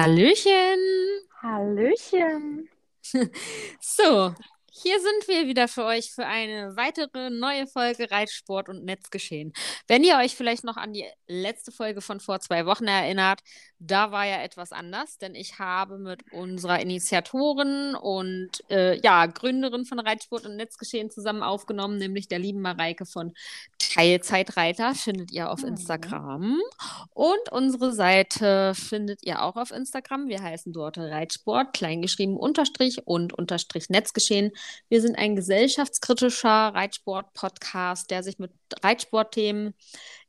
Hallöchen. 0.00 0.80
Hallöchen. 1.42 2.68
So, 3.80 4.34
hier 4.70 5.00
sind 5.00 5.28
wir 5.28 5.46
wieder 5.46 5.68
für 5.68 5.84
euch 5.84 6.12
für 6.12 6.26
eine 6.26 6.76
weitere 6.76 7.30
neue 7.30 7.66
Folge 7.66 8.10
Reitsport 8.10 8.68
und 8.68 8.84
Netzgeschehen. 8.84 9.52
Wenn 9.88 10.04
ihr 10.04 10.16
euch 10.16 10.36
vielleicht 10.36 10.64
noch 10.64 10.76
an 10.76 10.92
die 10.92 11.06
letzte 11.26 11.72
Folge 11.72 12.00
von 12.00 12.20
vor 12.20 12.40
zwei 12.40 12.66
Wochen 12.66 12.86
erinnert, 12.86 13.40
da 13.80 14.12
war 14.12 14.26
ja 14.26 14.42
etwas 14.42 14.72
anders, 14.72 15.18
denn 15.18 15.34
ich 15.34 15.58
habe 15.58 15.98
mit 15.98 16.32
unserer 16.32 16.80
Initiatorin 16.80 17.94
und 17.94 18.50
äh, 18.68 19.00
ja, 19.00 19.26
Gründerin 19.26 19.86
von 19.86 19.98
Reitsport 19.98 20.46
und 20.46 20.56
Netzgeschehen 20.56 21.10
zusammen 21.10 21.42
aufgenommen, 21.42 21.96
nämlich 21.96 22.28
der 22.28 22.38
lieben 22.38 22.60
Mareike 22.60 23.06
von 23.06 23.32
Teilzeitreiter, 23.78 24.94
findet 24.94 25.32
ihr 25.32 25.50
auf 25.50 25.62
mhm. 25.62 25.68
Instagram. 25.68 26.60
Und 27.14 27.50
unsere 27.50 27.92
Seite 27.92 28.74
findet 28.74 29.24
ihr 29.24 29.42
auch 29.42 29.56
auf 29.56 29.70
Instagram. 29.70 30.28
Wir 30.28 30.42
heißen 30.42 30.72
dort 30.72 30.98
Reitsport, 30.98 31.72
kleingeschrieben 31.72 32.36
Unterstrich 32.36 33.06
und 33.06 33.32
Unterstrich 33.32 33.88
Netzgeschehen. 33.88 34.52
Wir 34.88 35.00
sind 35.00 35.16
ein 35.16 35.36
gesellschaftskritischer 35.36 36.74
Reitsport-Podcast, 36.74 38.10
der 38.10 38.22
sich 38.22 38.38
mit 38.38 38.52
Reitsportthemen 38.82 39.74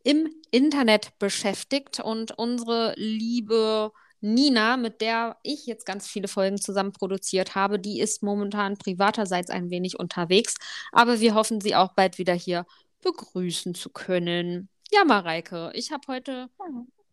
im 0.04 0.30
Internet 0.52 1.18
beschäftigt. 1.20 2.00
Und 2.00 2.38
unsere 2.38 2.94
liebe 2.98 3.92
Nina, 4.22 4.78
mit 4.78 5.02
der 5.02 5.38
ich 5.44 5.66
jetzt 5.66 5.86
ganz 5.86 6.08
viele 6.08 6.28
Folgen 6.28 6.58
zusammen 6.58 6.92
produziert 6.92 7.56
habe, 7.56 7.80
die 7.80 8.00
ist 8.00 8.24
momentan 8.24 8.78
privaterseits 8.78 9.50
ein 9.50 9.70
wenig 9.70 10.00
unterwegs. 10.00 10.56
Aber 10.92 11.20
wir 11.20 11.34
hoffen, 11.34 11.60
sie 11.60 11.76
auch 11.76 11.94
bald 11.94 12.18
wieder 12.18 12.34
hier 12.34 12.66
begrüßen 13.02 13.74
zu 13.74 13.90
können. 13.90 14.70
Ja, 14.92 15.04
Mareike, 15.06 15.72
ich 15.74 15.92
habe 15.92 16.08
heute 16.08 16.50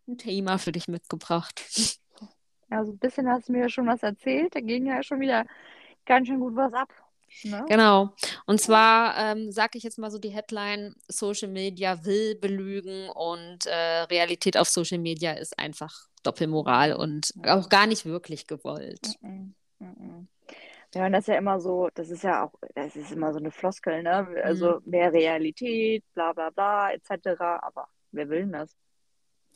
ein 0.07 0.19
Thema 0.19 0.59
für 0.59 0.73
dich 0.73 0.89
mitgebracht. 0.89 1.63
Ja, 2.71 2.85
so 2.85 2.93
ein 2.93 2.99
bisschen 2.99 3.29
hast 3.29 3.49
du 3.49 3.53
mir 3.53 3.61
ja 3.61 3.69
schon 3.69 3.87
was 3.87 4.03
erzählt. 4.03 4.55
Da 4.55 4.61
ging 4.61 4.87
ja 4.87 5.03
schon 5.03 5.21
wieder 5.21 5.47
ganz 6.05 6.29
schön 6.29 6.41
gut 6.41 6.57
was 6.57 6.73
ab. 6.75 6.93
Ne? 7.45 7.65
Genau. 7.69 8.15
Und 8.47 8.61
zwar 8.61 9.17
ähm, 9.17 9.53
sage 9.53 9.79
ich 9.79 9.85
jetzt 9.85 9.99
mal 9.99 10.11
so 10.11 10.19
die 10.19 10.31
Headline: 10.31 10.95
Social 11.09 11.49
Media 11.49 12.05
will 12.05 12.35
belügen 12.37 13.09
und 13.11 13.67
äh, 13.67 14.03
Realität 14.03 14.57
auf 14.57 14.69
Social 14.69 14.99
Media 14.99 15.33
ist 15.33 15.59
einfach 15.59 16.09
Doppelmoral 16.23 16.95
und 16.95 17.33
auch 17.47 17.69
gar 17.69 17.87
nicht 17.87 18.05
wirklich 18.05 18.47
gewollt. 18.47 19.15
Mm 19.21 19.55
-mm. 19.81 20.27
Ja, 20.95 21.07
und 21.07 21.13
das 21.13 21.25
ist 21.25 21.29
ja 21.29 21.37
immer 21.37 21.61
so, 21.61 21.89
das 21.95 22.09
ist 22.09 22.23
ja 22.23 22.45
auch, 22.45 22.53
das 22.75 22.97
ist 22.97 23.13
immer 23.13 23.33
so 23.33 23.39
eine 23.39 23.51
Floskel, 23.51 24.03
ne? 24.03 24.27
Also 24.43 24.81
mhm. 24.85 24.91
mehr 24.91 25.13
Realität, 25.13 26.03
bla 26.15 26.33
bla 26.33 26.51
bla, 26.51 26.93
etc. 26.93 27.39
Aber 27.39 27.89
wer 28.11 28.29
will 28.29 28.41
denn 28.41 28.53
das? 28.53 28.75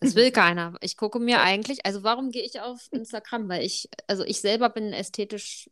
Das 0.01 0.15
will 0.15 0.31
keiner. 0.33 0.75
Ich 0.83 0.97
gucke 0.97 1.19
mir 1.19 1.41
eigentlich, 1.41 1.87
also 1.87 2.03
warum 2.03 2.31
gehe 2.31 2.45
ich 2.45 2.61
auf 2.61 2.87
Instagram? 2.91 3.49
Weil 3.49 3.65
ich, 3.65 3.89
also 4.07 4.25
ich 4.25 4.41
selber 4.41 4.69
bin 4.69 4.93
ästhetisch 4.93 5.71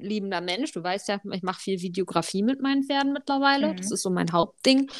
liebender 0.00 0.40
Mensch. 0.40 0.72
Du 0.72 0.82
weißt 0.82 1.08
ja, 1.08 1.20
ich 1.32 1.42
mache 1.42 1.60
viel 1.60 1.80
Videografie 1.80 2.42
mit 2.42 2.60
meinen 2.60 2.84
Pferden 2.84 3.12
mittlerweile. 3.12 3.68
Mhm. 3.68 3.76
Das 3.76 3.90
ist 3.90 4.02
so 4.02 4.10
mein 4.10 4.32
Hauptding. 4.32 4.90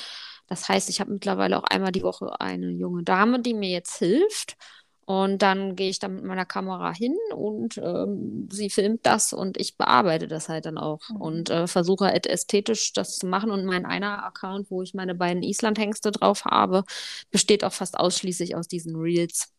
Das 0.47 0.69
heißt, 0.69 0.89
ich 0.89 1.01
habe 1.01 1.13
mittlerweile 1.13 1.59
auch 1.59 1.65
einmal 1.65 1.93
die 1.93 2.03
Woche 2.03 2.41
eine 2.41 2.71
junge 2.71 3.03
Dame, 3.03 3.41
die 3.41 3.55
mir 3.55 3.71
jetzt 3.71 3.99
hilft. 3.99 4.57
Und 5.05 5.41
dann 5.41 5.75
gehe 5.75 5.89
ich 5.89 6.01
dann 6.01 6.17
mit 6.17 6.25
meiner 6.25 6.45
Kamera 6.45 6.93
hin 6.93 7.17
und 7.35 7.79
ähm, 7.79 8.47
sie 8.53 8.69
filmt 8.69 9.07
das 9.07 9.33
und 9.33 9.59
ich 9.59 9.79
bearbeite 9.79 10.29
das 10.29 10.51
halt 10.51 10.67
dann 10.67 10.77
auch 10.77 11.01
mhm. 11.09 11.17
und 11.17 11.51
äh, 11.51 11.67
versuche 11.67 12.05
halt 12.05 12.27
ästhetisch 12.27 12.93
das 12.93 13.17
zu 13.17 13.27
machen. 13.27 13.51
Und 13.51 13.65
mein 13.65 13.87
einer 13.87 14.23
Account, 14.27 14.71
wo 14.71 14.83
ich 14.83 14.93
meine 14.93 15.15
beiden 15.15 15.43
Islandhengste 15.43 16.11
drauf 16.11 16.45
habe, 16.45 16.85
besteht 17.31 17.65
auch 17.65 17.73
fast 17.73 17.99
ausschließlich 17.99 18.55
aus 18.55 18.69
diesen 18.69 18.97
Reels. 18.97 19.51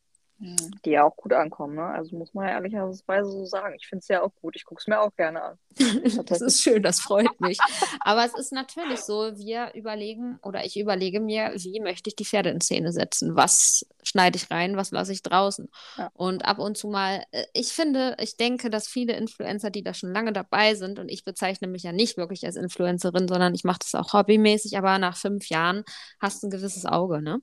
Die 0.86 0.92
ja 0.92 1.04
auch 1.04 1.18
gut 1.18 1.34
ankommen, 1.34 1.76
ne? 1.76 1.84
Also 1.84 2.16
muss 2.16 2.34
man 2.34 2.48
ja 2.48 2.54
ehrlicherweise 2.54 3.30
so 3.30 3.46
sagen. 3.46 3.76
Ich 3.78 3.88
finde 3.88 4.00
es 4.00 4.08
ja 4.08 4.22
auch 4.22 4.32
gut. 4.42 4.56
Ich 4.56 4.64
gucke 4.64 4.80
es 4.80 4.88
mir 4.88 5.02
auch 5.02 5.14
gerne 5.18 5.44
an. 5.44 5.58
das 6.28 6.40
ist 6.40 6.62
schön, 6.62 6.82
das 6.82 7.00
freut 7.02 7.42
mich. 7.42 7.58
Aber 8.00 8.24
es 8.24 8.34
ist 8.34 8.54
natürlich 8.54 9.02
so, 9.02 9.38
wir 9.38 9.74
überlegen 9.76 10.40
oder 10.42 10.64
ich 10.64 10.80
überlege 10.80 11.20
mir, 11.20 11.52
wie 11.56 11.82
möchte 11.82 12.10
ich 12.10 12.16
die 12.16 12.24
Pferde 12.24 12.52
in 12.52 12.62
Szene 12.62 12.94
setzen? 12.94 13.36
Was 13.36 13.86
schneide 14.02 14.38
ich 14.38 14.50
rein, 14.50 14.78
was 14.78 14.92
lasse 14.92 15.12
ich 15.12 15.24
draußen? 15.24 15.68
Ja. 15.98 16.10
Und 16.14 16.46
ab 16.46 16.60
und 16.60 16.78
zu 16.78 16.88
mal, 16.88 17.22
äh, 17.32 17.44
ich 17.54 17.74
finde, 17.74 18.16
ich 18.22 18.38
denke, 18.38 18.70
dass 18.70 18.88
viele 18.88 19.18
Influencer, 19.18 19.72
die 19.72 19.84
da 19.84 19.94
schon 19.94 20.14
lange 20.14 20.32
dabei 20.32 20.74
sind, 20.76 21.00
und 21.00 21.10
ich 21.10 21.26
bezeichne 21.26 21.68
mich 21.68 21.84
ja 21.84 21.92
nicht 21.92 22.16
wirklich 22.16 22.46
als 22.46 22.56
Influencerin, 22.56 23.28
sondern 23.28 23.54
ich 23.54 23.66
mache 23.66 23.80
das 23.80 23.94
auch 23.94 24.14
hobbymäßig, 24.14 24.78
aber 24.78 25.00
nach 25.00 25.18
fünf 25.18 25.50
Jahren 25.50 25.84
hast 26.22 26.44
du 26.44 26.48
ein 26.48 26.52
gewisses 26.52 26.86
Auge, 26.86 27.22
ne? 27.22 27.42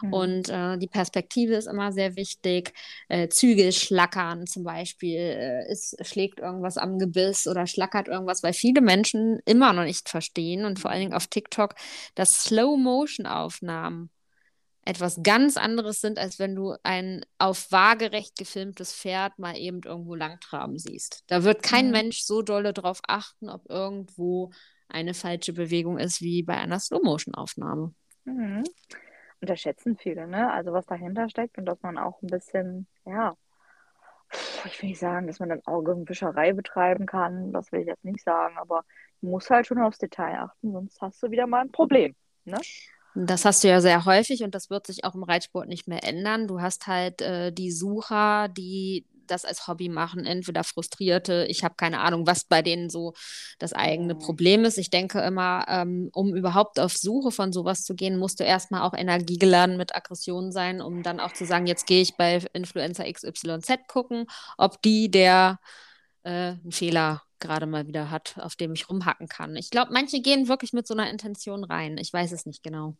Mhm. 0.00 0.12
Und 0.14 0.48
äh, 0.48 0.78
die 0.78 0.88
Perspektive 0.88 1.54
ist 1.54 1.66
immer 1.66 1.92
sehr 1.92 2.16
wichtig 2.16 2.37
wichtig. 2.38 2.72
Äh, 3.08 3.28
Zügel 3.28 3.72
schlackern 3.72 4.46
zum 4.46 4.64
Beispiel. 4.64 5.18
Äh, 5.18 5.70
es 5.70 5.96
schlägt 6.02 6.40
irgendwas 6.40 6.76
am 6.76 6.98
Gebiss 6.98 7.46
oder 7.46 7.66
schlackert 7.66 8.08
irgendwas, 8.08 8.42
weil 8.42 8.52
viele 8.52 8.80
Menschen 8.80 9.40
immer 9.44 9.72
noch 9.72 9.84
nicht 9.84 10.08
verstehen 10.08 10.64
und 10.64 10.78
vor 10.78 10.90
allen 10.90 11.00
Dingen 11.00 11.14
auf 11.14 11.26
TikTok, 11.26 11.74
dass 12.14 12.44
Slow-Motion-Aufnahmen 12.44 14.10
etwas 14.84 15.22
ganz 15.22 15.58
anderes 15.58 16.00
sind, 16.00 16.18
als 16.18 16.38
wenn 16.38 16.54
du 16.54 16.74
ein 16.82 17.24
auf 17.36 17.70
waagerecht 17.70 18.38
gefilmtes 18.38 18.94
Pferd 18.94 19.38
mal 19.38 19.56
eben 19.56 19.82
irgendwo 19.84 20.14
langtraben 20.14 20.78
siehst. 20.78 21.24
Da 21.26 21.44
wird 21.44 21.62
kein 21.62 21.86
mhm. 21.86 21.92
Mensch 21.92 22.22
so 22.22 22.40
dolle 22.40 22.72
drauf 22.72 23.00
achten, 23.06 23.50
ob 23.50 23.68
irgendwo 23.68 24.50
eine 24.88 25.12
falsche 25.12 25.52
Bewegung 25.52 25.98
ist 25.98 26.22
wie 26.22 26.42
bei 26.42 26.56
einer 26.56 26.80
Slow-Motion-Aufnahme. 26.80 27.92
Mhm 28.24 28.64
unterschätzen 29.40 29.96
viele, 29.96 30.26
ne? 30.26 30.52
Also 30.52 30.72
was 30.72 30.86
dahinter 30.86 31.28
steckt 31.28 31.58
und 31.58 31.66
dass 31.66 31.82
man 31.82 31.98
auch 31.98 32.20
ein 32.22 32.28
bisschen, 32.28 32.86
ja, 33.04 33.34
ich 34.64 34.82
will 34.82 34.90
nicht 34.90 35.00
sagen, 35.00 35.26
dass 35.26 35.40
man 35.40 35.48
dann 35.48 35.64
Augenwischerei 35.64 36.52
betreiben 36.52 37.06
kann, 37.06 37.52
das 37.52 37.72
will 37.72 37.80
ich 37.80 37.86
jetzt 37.86 38.04
nicht 38.04 38.22
sagen, 38.22 38.56
aber 38.58 38.84
du 39.20 39.28
musst 39.28 39.50
halt 39.50 39.66
schon 39.66 39.78
aufs 39.78 39.98
Detail 39.98 40.40
achten, 40.40 40.72
sonst 40.72 41.00
hast 41.00 41.22
du 41.22 41.30
wieder 41.30 41.46
mal 41.46 41.62
ein 41.62 41.72
Problem, 41.72 42.14
ne? 42.44 42.58
Das 43.14 43.44
hast 43.44 43.64
du 43.64 43.68
ja 43.68 43.80
sehr 43.80 44.04
häufig 44.04 44.44
und 44.44 44.54
das 44.54 44.70
wird 44.70 44.86
sich 44.86 45.04
auch 45.04 45.14
im 45.14 45.24
Reitsport 45.24 45.66
nicht 45.66 45.88
mehr 45.88 46.04
ändern. 46.04 46.46
Du 46.46 46.60
hast 46.60 46.86
halt 46.86 47.20
äh, 47.20 47.50
die 47.50 47.72
Sucher, 47.72 48.48
die 48.48 49.06
das 49.30 49.44
als 49.44 49.66
Hobby 49.68 49.88
machen, 49.88 50.26
entweder 50.26 50.64
Frustrierte, 50.64 51.46
ich 51.48 51.64
habe 51.64 51.74
keine 51.76 52.00
Ahnung, 52.00 52.26
was 52.26 52.44
bei 52.44 52.62
denen 52.62 52.90
so 52.90 53.14
das 53.58 53.72
eigene. 53.72 54.14
Problem 54.14 54.64
ist. 54.64 54.78
Ich 54.78 54.90
denke 54.90 55.20
immer, 55.20 55.64
ähm, 55.68 56.10
um 56.12 56.34
überhaupt 56.34 56.78
auf 56.78 56.96
Suche 56.96 57.30
von 57.30 57.52
sowas 57.52 57.84
zu 57.84 57.94
gehen, 57.94 58.18
musst 58.18 58.40
du 58.40 58.44
erstmal 58.44 58.82
auch 58.82 58.94
energiegeladen 58.94 59.76
mit 59.76 59.94
Aggression 59.94 60.52
sein, 60.52 60.80
um 60.80 61.02
dann 61.02 61.20
auch 61.20 61.32
zu 61.32 61.46
sagen, 61.46 61.66
jetzt 61.66 61.86
gehe 61.86 62.02
ich 62.02 62.16
bei 62.16 62.44
Influencer 62.52 63.10
XYZ 63.10 63.86
gucken, 63.88 64.26
ob 64.56 64.82
die 64.82 65.10
der 65.10 65.58
äh, 66.24 66.30
einen 66.30 66.72
Fehler 66.72 67.22
gerade 67.40 67.66
mal 67.66 67.86
wieder 67.86 68.10
hat, 68.10 68.36
auf 68.38 68.56
dem 68.56 68.72
ich 68.72 68.88
rumhacken 68.88 69.28
kann. 69.28 69.56
Ich 69.56 69.70
glaube, 69.70 69.92
manche 69.92 70.20
gehen 70.20 70.48
wirklich 70.48 70.72
mit 70.72 70.86
so 70.86 70.94
einer 70.94 71.10
Intention 71.10 71.64
rein. 71.64 71.96
Ich 71.98 72.12
weiß 72.12 72.32
es 72.32 72.46
nicht 72.46 72.62
genau. 72.62 72.96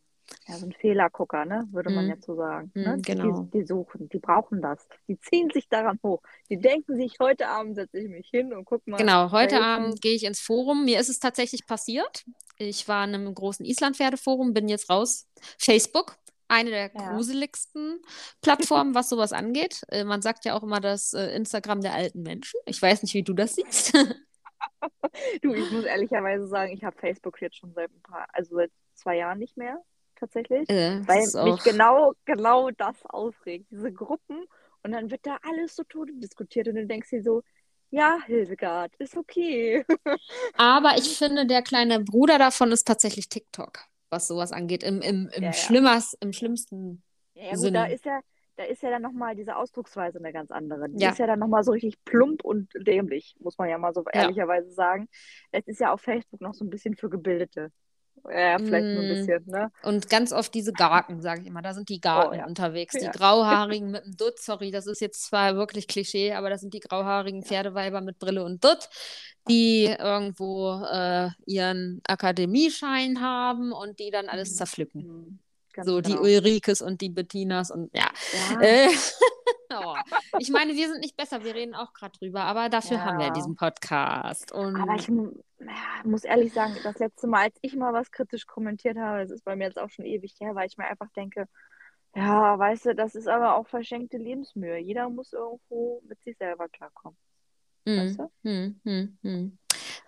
Ja, 0.47 0.55
so 0.57 0.65
ein 0.65 0.73
Fehlergucker, 0.73 1.45
ne? 1.45 1.67
würde 1.71 1.91
man 1.91 2.07
mm. 2.07 2.09
jetzt 2.09 2.25
so 2.25 2.35
sagen. 2.35 2.71
Mm, 2.73 2.81
ne? 2.81 2.97
Genau. 3.03 3.41
Die, 3.43 3.59
die, 3.59 3.65
suchen, 3.65 4.09
die 4.09 4.17
brauchen 4.17 4.61
das. 4.61 4.87
Die 5.07 5.19
ziehen 5.19 5.49
sich 5.51 5.69
daran 5.69 5.99
hoch. 6.03 6.21
Die 6.49 6.57
denken 6.57 6.95
sich, 6.95 7.19
heute 7.19 7.47
Abend 7.47 7.75
setze 7.75 7.99
ich 7.99 8.09
mich 8.09 8.27
hin 8.29 8.53
und 8.53 8.65
gucke 8.65 8.89
mal. 8.89 8.97
Genau, 8.97 9.31
heute 9.31 9.61
Abend 9.61 10.01
gehe 10.01 10.15
ich 10.15 10.23
ins 10.23 10.39
Forum. 10.39 10.85
Mir 10.85 10.99
ist 10.99 11.09
es 11.09 11.19
tatsächlich 11.19 11.67
passiert. 11.67 12.25
Ich 12.57 12.87
war 12.87 13.05
in 13.05 13.13
einem 13.13 13.33
großen 13.33 13.65
Island-Pferdeforum, 13.65 14.53
bin 14.53 14.67
jetzt 14.67 14.89
raus. 14.89 15.27
Facebook, 15.57 16.17
eine 16.47 16.71
der 16.71 16.91
ja. 16.93 17.13
gruseligsten 17.13 18.01
Plattformen, 18.41 18.95
was 18.95 19.09
sowas 19.09 19.33
angeht. 19.33 19.83
Äh, 19.89 20.03
man 20.03 20.21
sagt 20.21 20.45
ja 20.45 20.57
auch 20.57 20.63
immer 20.63 20.79
das 20.79 21.13
äh, 21.13 21.35
Instagram 21.35 21.81
der 21.81 21.93
alten 21.93 22.23
Menschen. 22.23 22.59
Ich 22.65 22.81
weiß 22.81 23.03
nicht, 23.03 23.13
wie 23.13 23.23
du 23.23 23.33
das 23.33 23.55
siehst. 23.55 23.93
du, 25.43 25.53
ich 25.53 25.71
muss 25.71 25.85
ehrlicherweise 25.85 26.47
sagen, 26.47 26.73
ich 26.73 26.83
habe 26.83 26.97
Facebook 26.97 27.39
jetzt 27.41 27.57
schon 27.57 27.71
seit 27.73 27.91
ein 27.91 28.01
paar, 28.01 28.25
also 28.33 28.55
seit 28.55 28.71
zwei 28.95 29.17
Jahren 29.17 29.37
nicht 29.37 29.55
mehr 29.55 29.79
tatsächlich, 30.19 30.69
äh, 30.69 31.01
weil 31.07 31.51
mich 31.51 31.63
genau, 31.63 32.13
genau 32.25 32.69
das 32.71 32.95
aufregt, 33.05 33.67
diese 33.71 33.91
Gruppen 33.91 34.45
und 34.83 34.91
dann 34.91 35.11
wird 35.11 35.25
da 35.25 35.37
alles 35.43 35.75
so 35.75 35.83
tot 35.83 36.09
diskutiert 36.13 36.67
und 36.67 36.75
du 36.75 36.85
denkst 36.85 37.09
dir 37.09 37.23
so, 37.23 37.41
ja, 37.91 38.19
Hildegard, 38.25 38.95
ist 38.97 39.17
okay. 39.17 39.83
Aber 40.55 40.95
ich 40.97 41.17
finde, 41.17 41.45
der 41.47 41.61
kleine 41.61 41.99
Bruder 41.99 42.37
davon 42.37 42.71
ist 42.71 42.85
tatsächlich 42.85 43.29
TikTok, 43.29 43.79
was 44.09 44.27
sowas 44.27 44.51
angeht, 44.51 44.83
im, 44.83 45.01
im, 45.01 45.29
im, 45.33 45.43
ja, 45.43 45.53
Schlimmers, 45.53 46.15
im 46.19 46.33
schlimmsten 46.33 47.03
ja, 47.33 47.45
ja, 47.45 47.49
gut, 47.51 47.59
Sinne. 47.59 47.79
Da 47.79 47.85
ist 47.85 48.05
ja, 48.05 48.19
da 48.57 48.63
ist 48.65 48.83
ja 48.83 48.89
dann 48.91 49.01
nochmal 49.01 49.35
diese 49.35 49.55
Ausdrucksweise 49.55 50.19
eine 50.19 50.33
ganz 50.33 50.51
andere. 50.51 50.89
Die 50.89 51.01
ja. 51.01 51.11
ist 51.11 51.19
ja 51.19 51.27
dann 51.27 51.39
nochmal 51.39 51.63
so 51.63 51.71
richtig 51.71 51.95
plump 52.05 52.43
und 52.43 52.69
dämlich, 52.75 53.35
muss 53.39 53.57
man 53.57 53.69
ja 53.69 53.77
mal 53.77 53.93
so 53.93 54.03
ehrlicherweise 54.11 54.69
sagen. 54.69 55.07
Es 55.51 55.67
ist 55.67 55.79
ja 55.79 55.91
auf 55.91 56.01
Facebook 56.01 56.41
noch 56.41 56.53
so 56.53 56.65
ein 56.65 56.69
bisschen 56.69 56.95
für 56.95 57.09
Gebildete. 57.09 57.71
Ja, 58.25 58.57
vielleicht 58.57 58.85
mm. 58.85 58.95
so 58.95 59.01
ein 59.01 59.05
mm. 59.05 59.13
bisschen, 59.13 59.43
ne? 59.47 59.71
Und 59.83 60.09
ganz 60.09 60.31
oft 60.31 60.53
diese 60.53 60.73
Garten, 60.73 61.21
sage 61.21 61.41
ich 61.41 61.47
immer. 61.47 61.61
Da 61.61 61.73
sind 61.73 61.89
die 61.89 62.01
Garten 62.01 62.33
oh, 62.33 62.37
ja. 62.37 62.45
unterwegs. 62.45 62.93
Die 62.93 63.05
ja. 63.05 63.11
grauhaarigen 63.11 63.91
mit 63.91 64.05
dem 64.05 64.17
Dutt, 64.17 64.39
sorry, 64.39 64.71
das 64.71 64.87
ist 64.87 65.01
jetzt 65.01 65.23
zwar 65.23 65.55
wirklich 65.55 65.87
Klischee, 65.87 66.33
aber 66.33 66.49
das 66.49 66.61
sind 66.61 66.73
die 66.73 66.79
grauhaarigen 66.79 67.43
Pferdeweiber 67.43 68.01
mit 68.01 68.19
Brille 68.19 68.43
und 68.43 68.63
Dutt, 68.63 68.89
die 69.47 69.85
irgendwo 69.85 70.81
äh, 70.91 71.29
ihren 71.45 72.01
Akademieschein 72.07 73.21
haben 73.21 73.71
und 73.71 73.99
die 73.99 74.11
dann 74.11 74.29
alles 74.29 74.51
mhm. 74.51 74.55
zerpflücken. 74.55 75.01
Mhm. 75.07 75.39
so, 75.83 76.01
genau. 76.01 76.07
die 76.07 76.17
Ulrikes 76.17 76.81
und 76.81 77.01
die 77.01 77.09
Bettinas 77.09 77.71
und 77.71 77.89
ja. 77.93 78.09
ja. 78.53 78.61
Äh, 78.61 78.89
oh. 79.73 79.95
Ich 80.39 80.49
meine, 80.49 80.73
wir 80.73 80.87
sind 80.87 81.01
nicht 81.01 81.17
besser, 81.17 81.43
wir 81.43 81.55
reden 81.55 81.75
auch 81.75 81.93
gerade 81.93 82.17
drüber, 82.17 82.41
aber 82.41 82.69
dafür 82.69 82.97
ja. 82.97 83.05
haben 83.05 83.19
wir 83.19 83.31
diesen 83.31 83.55
Podcast. 83.55 84.51
Und 84.51 84.75
aber 84.75 84.95
ich 84.95 85.09
muss 85.09 86.23
ehrlich 86.23 86.53
sagen, 86.53 86.75
das 86.83 86.99
letzte 86.99 87.27
Mal, 87.27 87.45
als 87.45 87.57
ich 87.61 87.75
mal 87.75 87.93
was 87.93 88.11
kritisch 88.11 88.45
kommentiert 88.45 88.97
habe, 88.97 89.19
das 89.19 89.31
ist 89.31 89.45
bei 89.45 89.55
mir 89.55 89.65
jetzt 89.65 89.79
auch 89.79 89.89
schon 89.89 90.05
ewig 90.05 90.35
her, 90.39 90.55
weil 90.55 90.67
ich 90.67 90.77
mir 90.77 90.85
einfach 90.85 91.09
denke, 91.15 91.47
ja, 92.15 92.57
weißt 92.57 92.87
du, 92.87 92.95
das 92.95 93.15
ist 93.15 93.27
aber 93.27 93.55
auch 93.55 93.67
verschenkte 93.67 94.17
Lebensmühe. 94.17 94.77
Jeder 94.77 95.09
muss 95.09 95.33
irgendwo 95.33 96.01
mit 96.07 96.21
sich 96.23 96.37
selber 96.37 96.67
klarkommen. 96.67 97.17
Hm, 97.85 97.97
weißt 97.97 98.19
du? 98.19 98.31
hm, 98.43 98.81
hm, 98.83 99.17
hm. 99.21 99.57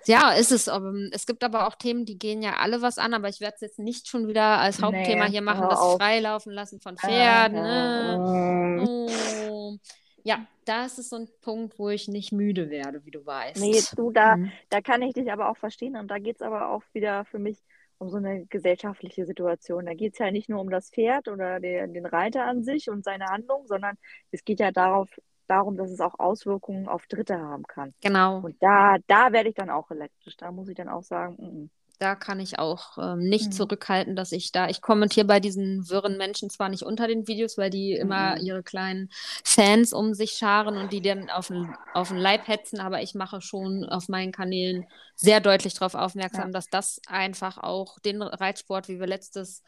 Ja, 0.05 0.31
ist 0.31 0.51
es. 0.51 0.69
Es 1.11 1.25
gibt 1.25 1.43
aber 1.43 1.67
auch 1.67 1.75
Themen, 1.75 2.05
die 2.05 2.17
gehen 2.17 2.41
ja 2.41 2.57
alle 2.57 2.81
was 2.81 2.97
an, 2.97 3.13
aber 3.13 3.29
ich 3.29 3.41
werde 3.41 3.55
es 3.55 3.61
jetzt 3.61 3.79
nicht 3.79 4.07
schon 4.07 4.27
wieder 4.27 4.59
als 4.59 4.81
Hauptthema 4.81 5.25
nee, 5.25 5.31
hier 5.31 5.41
machen, 5.41 5.67
das 5.69 5.79
auf. 5.79 5.97
Freilaufen 5.97 6.53
lassen 6.53 6.79
von 6.79 6.97
Pferden. 6.97 7.57
Äh, 7.57 7.61
ne? 7.61 8.85
oh. 8.87 9.77
Ja, 10.23 10.45
das 10.65 10.99
ist 10.99 11.09
so 11.09 11.15
ein 11.15 11.27
Punkt, 11.41 11.79
wo 11.79 11.89
ich 11.89 12.07
nicht 12.07 12.31
müde 12.31 12.69
werde, 12.69 13.05
wie 13.05 13.11
du 13.11 13.25
weißt. 13.25 13.59
Nee, 13.59 13.81
du, 13.95 14.11
da, 14.11 14.37
mhm. 14.37 14.51
da 14.69 14.81
kann 14.81 15.01
ich 15.01 15.13
dich 15.13 15.31
aber 15.31 15.49
auch 15.49 15.57
verstehen. 15.57 15.95
Und 15.95 16.09
da 16.09 16.19
geht 16.19 16.35
es 16.35 16.41
aber 16.41 16.69
auch 16.69 16.83
wieder 16.93 17.25
für 17.25 17.39
mich 17.39 17.57
um 17.97 18.09
so 18.09 18.17
eine 18.17 18.45
gesellschaftliche 18.47 19.25
Situation. 19.25 19.85
Da 19.85 19.93
geht 19.93 20.13
es 20.13 20.19
ja 20.19 20.31
nicht 20.31 20.49
nur 20.49 20.59
um 20.59 20.69
das 20.69 20.89
Pferd 20.89 21.27
oder 21.27 21.59
den, 21.59 21.93
den 21.93 22.05
Reiter 22.05 22.45
an 22.45 22.63
sich 22.63 22.89
und 22.89 23.03
seine 23.03 23.25
Handlung, 23.25 23.67
sondern 23.67 23.95
es 24.31 24.43
geht 24.43 24.59
ja 24.59 24.71
darauf, 24.71 25.09
darum, 25.51 25.77
dass 25.77 25.91
es 25.91 25.99
auch 25.99 26.17
Auswirkungen 26.17 26.87
auf 26.87 27.05
Dritte 27.07 27.37
haben 27.37 27.63
kann. 27.63 27.93
Genau. 28.01 28.39
Und 28.39 28.55
da, 28.61 28.97
da 29.07 29.31
werde 29.33 29.49
ich 29.49 29.55
dann 29.55 29.69
auch 29.69 29.91
elektrisch. 29.91 30.37
Da 30.37 30.51
muss 30.51 30.69
ich 30.69 30.75
dann 30.75 30.89
auch 30.89 31.03
sagen, 31.03 31.35
mm 31.37 31.45
-mm. 31.45 31.69
da 31.99 32.15
kann 32.15 32.39
ich 32.39 32.57
auch 32.57 32.97
ähm, 32.97 33.19
nicht 33.19 33.47
mhm. 33.47 33.51
zurückhalten, 33.51 34.15
dass 34.15 34.31
ich 34.31 34.51
da, 34.51 34.69
ich 34.69 34.81
kommentiere 34.81 35.27
bei 35.27 35.39
diesen 35.39 35.89
wirren 35.89 36.17
Menschen 36.17 36.49
zwar 36.49 36.69
nicht 36.69 36.83
unter 36.83 37.07
den 37.07 37.27
Videos, 37.27 37.57
weil 37.57 37.69
die 37.69 37.93
mhm. 37.93 38.01
immer 38.01 38.37
ihre 38.39 38.63
kleinen 38.63 39.09
Fans 39.43 39.93
um 39.93 40.13
sich 40.13 40.31
scharen 40.31 40.77
und 40.77 40.93
die 40.93 41.01
dann 41.01 41.29
auf 41.29 41.47
den, 41.47 41.75
auf 41.93 42.07
den 42.07 42.17
Leib 42.17 42.47
hetzen, 42.47 42.79
aber 42.79 43.01
ich 43.01 43.13
mache 43.13 43.41
schon 43.41 43.83
auf 43.83 44.07
meinen 44.07 44.31
Kanälen 44.31 44.85
sehr 45.15 45.41
deutlich 45.41 45.73
darauf 45.73 45.95
aufmerksam, 45.95 46.47
ja. 46.47 46.51
dass 46.51 46.67
das 46.69 47.01
einfach 47.07 47.57
auch 47.57 47.99
den 47.99 48.21
Reitsport, 48.21 48.87
wie 48.87 48.99
wir 48.99 49.07
letztes 49.07 49.61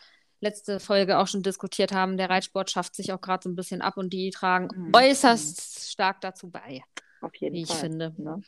letzte 0.44 0.80
Folge 0.80 1.18
auch 1.18 1.28
schon 1.28 1.42
diskutiert 1.42 1.92
haben, 1.92 2.18
der 2.18 2.30
Reitsport 2.30 2.70
schafft 2.70 2.96
sich 2.96 3.12
auch 3.12 3.22
gerade 3.22 3.44
so 3.44 3.50
ein 3.50 3.56
bisschen 3.56 3.82
ab 3.82 3.98
und 3.98 4.14
die 4.14 4.30
tragen 4.30 4.70
mhm. 4.76 4.92
äußerst 4.94 5.90
stark 5.92 6.22
dazu 6.22 6.50
bei. 6.50 6.84
Auf 7.22 7.34
jeden 7.36 7.56
wie 7.56 7.66
Fall. 7.66 7.76
ich 7.76 7.82
finde. 7.82 8.14
Ne? 8.18 8.42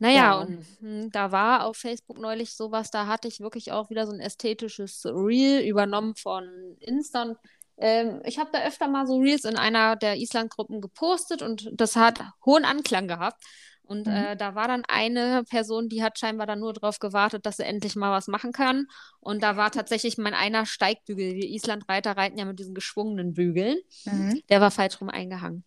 Naja, 0.00 0.16
ja. 0.16 0.40
und 0.40 0.66
hm, 0.80 1.12
da 1.12 1.30
war 1.30 1.66
auf 1.66 1.76
Facebook 1.76 2.18
neulich 2.18 2.54
sowas, 2.54 2.90
da 2.90 3.06
hatte 3.06 3.28
ich 3.28 3.40
wirklich 3.40 3.70
auch 3.70 3.90
wieder 3.90 4.06
so 4.06 4.12
ein 4.12 4.20
ästhetisches 4.20 5.04
Reel 5.04 5.60
übernommen 5.60 6.16
von 6.16 6.76
Insta. 6.80 7.22
Und, 7.22 7.38
ähm, 7.76 8.22
ich 8.24 8.38
habe 8.38 8.50
da 8.52 8.64
öfter 8.64 8.88
mal 8.88 9.06
so 9.06 9.18
Reels 9.18 9.44
in 9.44 9.56
einer 9.56 9.96
der 9.96 10.16
Island-Gruppen 10.16 10.80
gepostet 10.80 11.42
und 11.42 11.68
das 11.72 11.96
hat 11.96 12.20
hohen 12.46 12.64
Anklang 12.64 13.08
gehabt. 13.08 13.44
Und 13.90 14.06
mhm. 14.06 14.12
äh, 14.12 14.36
da 14.36 14.54
war 14.54 14.68
dann 14.68 14.84
eine 14.86 15.42
Person, 15.42 15.88
die 15.88 16.00
hat 16.00 16.16
scheinbar 16.16 16.46
dann 16.46 16.60
nur 16.60 16.72
darauf 16.72 17.00
gewartet, 17.00 17.44
dass 17.44 17.56
sie 17.56 17.64
endlich 17.64 17.96
mal 17.96 18.12
was 18.12 18.28
machen 18.28 18.52
kann. 18.52 18.86
Und 19.18 19.42
da 19.42 19.56
war 19.56 19.72
tatsächlich 19.72 20.16
mein 20.16 20.32
einer 20.32 20.64
Steigbügel. 20.64 21.34
Die 21.34 21.56
Islandreiter 21.56 22.16
reiten 22.16 22.38
ja 22.38 22.44
mit 22.44 22.60
diesen 22.60 22.72
geschwungenen 22.72 23.34
Bügeln. 23.34 23.78
Mhm. 24.04 24.42
Der 24.48 24.60
war 24.60 24.70
falsch 24.70 25.00
rum 25.00 25.08
eingehangen. 25.08 25.64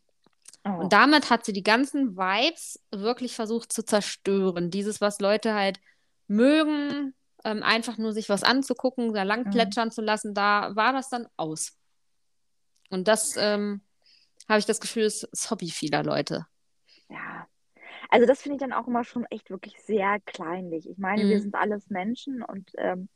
Oh. 0.63 0.69
Und 0.69 0.93
damit 0.93 1.29
hat 1.29 1.43
sie 1.43 1.51
die 1.51 1.63
ganzen 1.63 2.15
Vibes 2.15 2.79
wirklich 2.91 3.35
versucht 3.35 3.73
zu 3.73 3.83
zerstören. 3.83 4.71
Dieses, 4.71 5.01
was 5.01 5.19
Leute 5.19 5.53
halt 5.53 5.81
mögen, 6.27 7.13
ähm, 7.43 7.61
einfach 7.61 7.97
nur 7.97 8.13
sich 8.13 8.29
was 8.29 8.43
anzugucken, 8.43 9.13
da 9.13 9.23
lang 9.23 9.47
mhm. 9.47 9.51
plätschern 9.51 9.89
mhm. 9.89 9.91
zu 9.91 10.01
lassen, 10.01 10.33
da 10.33 10.73
war 10.77 10.93
das 10.93 11.09
dann 11.09 11.27
aus. 11.35 11.73
Und 12.89 13.09
das 13.09 13.35
ähm, 13.35 13.81
habe 14.47 14.59
ich 14.59 14.65
das 14.65 14.79
Gefühl, 14.79 15.03
ist 15.03 15.27
das 15.29 15.51
Hobby 15.51 15.69
vieler 15.69 16.03
Leute. 16.03 16.45
Ja, 17.09 17.47
also 18.13 18.27
das 18.27 18.44
finde 18.44 18.57
ich 18.57 18.60
dann 18.60 18.74
auch 18.74 18.86
immer 18.86 19.04
schon 19.04 19.25
echt 19.31 19.50
wirklich 19.50 19.81
sehr 19.81 20.19
kleinlich. 20.27 20.88
Ich 20.88 21.00
meine, 21.00 21.24
mhm. 21.24 21.30
wir 21.30 21.42
sind 21.42 21.56
alles 21.56 21.89
Menschen 21.89 22.44
und 22.44 22.71
ähm, 22.77 23.10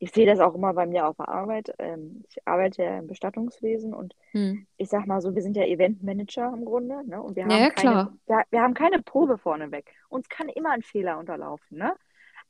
ich 0.00 0.10
sehe 0.10 0.26
das 0.26 0.40
auch 0.40 0.56
immer 0.56 0.74
bei 0.74 0.84
mir 0.84 1.06
auf 1.06 1.16
der 1.16 1.28
Arbeit. 1.28 1.72
Ähm, 1.78 2.24
ich 2.28 2.38
arbeite 2.44 2.82
ja 2.82 2.98
im 2.98 3.06
Bestattungswesen 3.06 3.94
und 3.94 4.16
mhm. 4.32 4.66
ich 4.78 4.88
sag 4.88 5.06
mal 5.06 5.20
so, 5.20 5.36
wir 5.36 5.42
sind 5.42 5.56
ja 5.56 5.62
Eventmanager 5.62 6.52
im 6.52 6.64
Grunde, 6.64 7.06
ne? 7.06 7.22
Und 7.22 7.36
wir 7.36 7.44
haben, 7.44 7.52
ja, 7.52 7.70
keine, 7.70 8.12
wir, 8.26 8.42
wir, 8.50 8.60
haben 8.62 8.74
keine 8.74 9.00
Probe 9.00 9.38
vorneweg. 9.38 9.94
Uns 10.08 10.28
kann 10.28 10.48
immer 10.48 10.72
ein 10.72 10.82
Fehler 10.82 11.20
unterlaufen, 11.20 11.78
ne? 11.78 11.94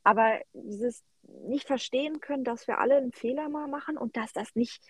Aber 0.03 0.39
dieses 0.53 1.03
nicht 1.45 1.67
verstehen 1.67 2.21
können, 2.21 2.43
dass 2.43 2.67
wir 2.67 2.79
alle 2.79 2.97
einen 2.97 3.11
Fehler 3.11 3.49
mal 3.49 3.67
machen 3.67 3.97
und 3.97 4.17
dass 4.17 4.33
das 4.33 4.55
nicht, 4.55 4.81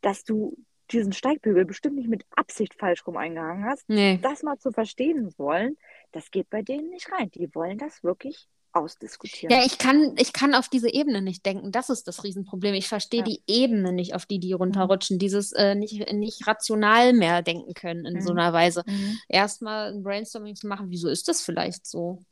dass 0.00 0.24
du 0.24 0.56
diesen 0.90 1.12
Steigbügel 1.12 1.66
bestimmt 1.66 1.96
nicht 1.96 2.08
mit 2.08 2.24
Absicht 2.30 2.74
falsch 2.74 3.06
rum 3.06 3.18
eingehangen 3.18 3.66
hast, 3.66 3.86
nee. 3.90 4.18
das 4.22 4.42
mal 4.42 4.56
zu 4.56 4.72
verstehen 4.72 5.34
wollen, 5.36 5.76
das 6.16 6.30
geht 6.30 6.48
bei 6.48 6.62
denen 6.62 6.88
nicht 6.88 7.12
rein. 7.12 7.30
Die 7.32 7.54
wollen 7.54 7.76
das 7.76 8.02
wirklich 8.02 8.48
ausdiskutieren. 8.72 9.54
Ja, 9.54 9.64
ich 9.64 9.76
kann, 9.76 10.14
ich 10.16 10.32
kann 10.32 10.54
auf 10.54 10.68
diese 10.68 10.92
Ebene 10.92 11.20
nicht 11.20 11.44
denken. 11.44 11.72
Das 11.72 11.90
ist 11.90 12.08
das 12.08 12.24
Riesenproblem. 12.24 12.74
Ich 12.74 12.88
verstehe 12.88 13.20
ja. 13.20 13.24
die 13.26 13.42
Ebene 13.46 13.92
nicht, 13.92 14.14
auf 14.14 14.24
die 14.24 14.38
die 14.38 14.54
mhm. 14.54 14.60
runterrutschen. 14.60 15.16
Mhm. 15.16 15.18
Dieses 15.18 15.52
äh, 15.52 15.74
nicht, 15.74 16.12
nicht 16.14 16.46
rational 16.46 17.12
mehr 17.12 17.42
denken 17.42 17.74
können 17.74 18.06
in 18.06 18.14
mhm. 18.14 18.20
so 18.22 18.32
einer 18.32 18.52
Weise. 18.54 18.82
Mhm. 18.86 19.18
Erstmal 19.28 19.92
ein 19.92 20.02
Brainstorming 20.02 20.56
zu 20.56 20.66
machen, 20.68 20.86
wieso 20.88 21.08
ist 21.10 21.28
das 21.28 21.42
vielleicht 21.42 21.86
so? 21.86 22.22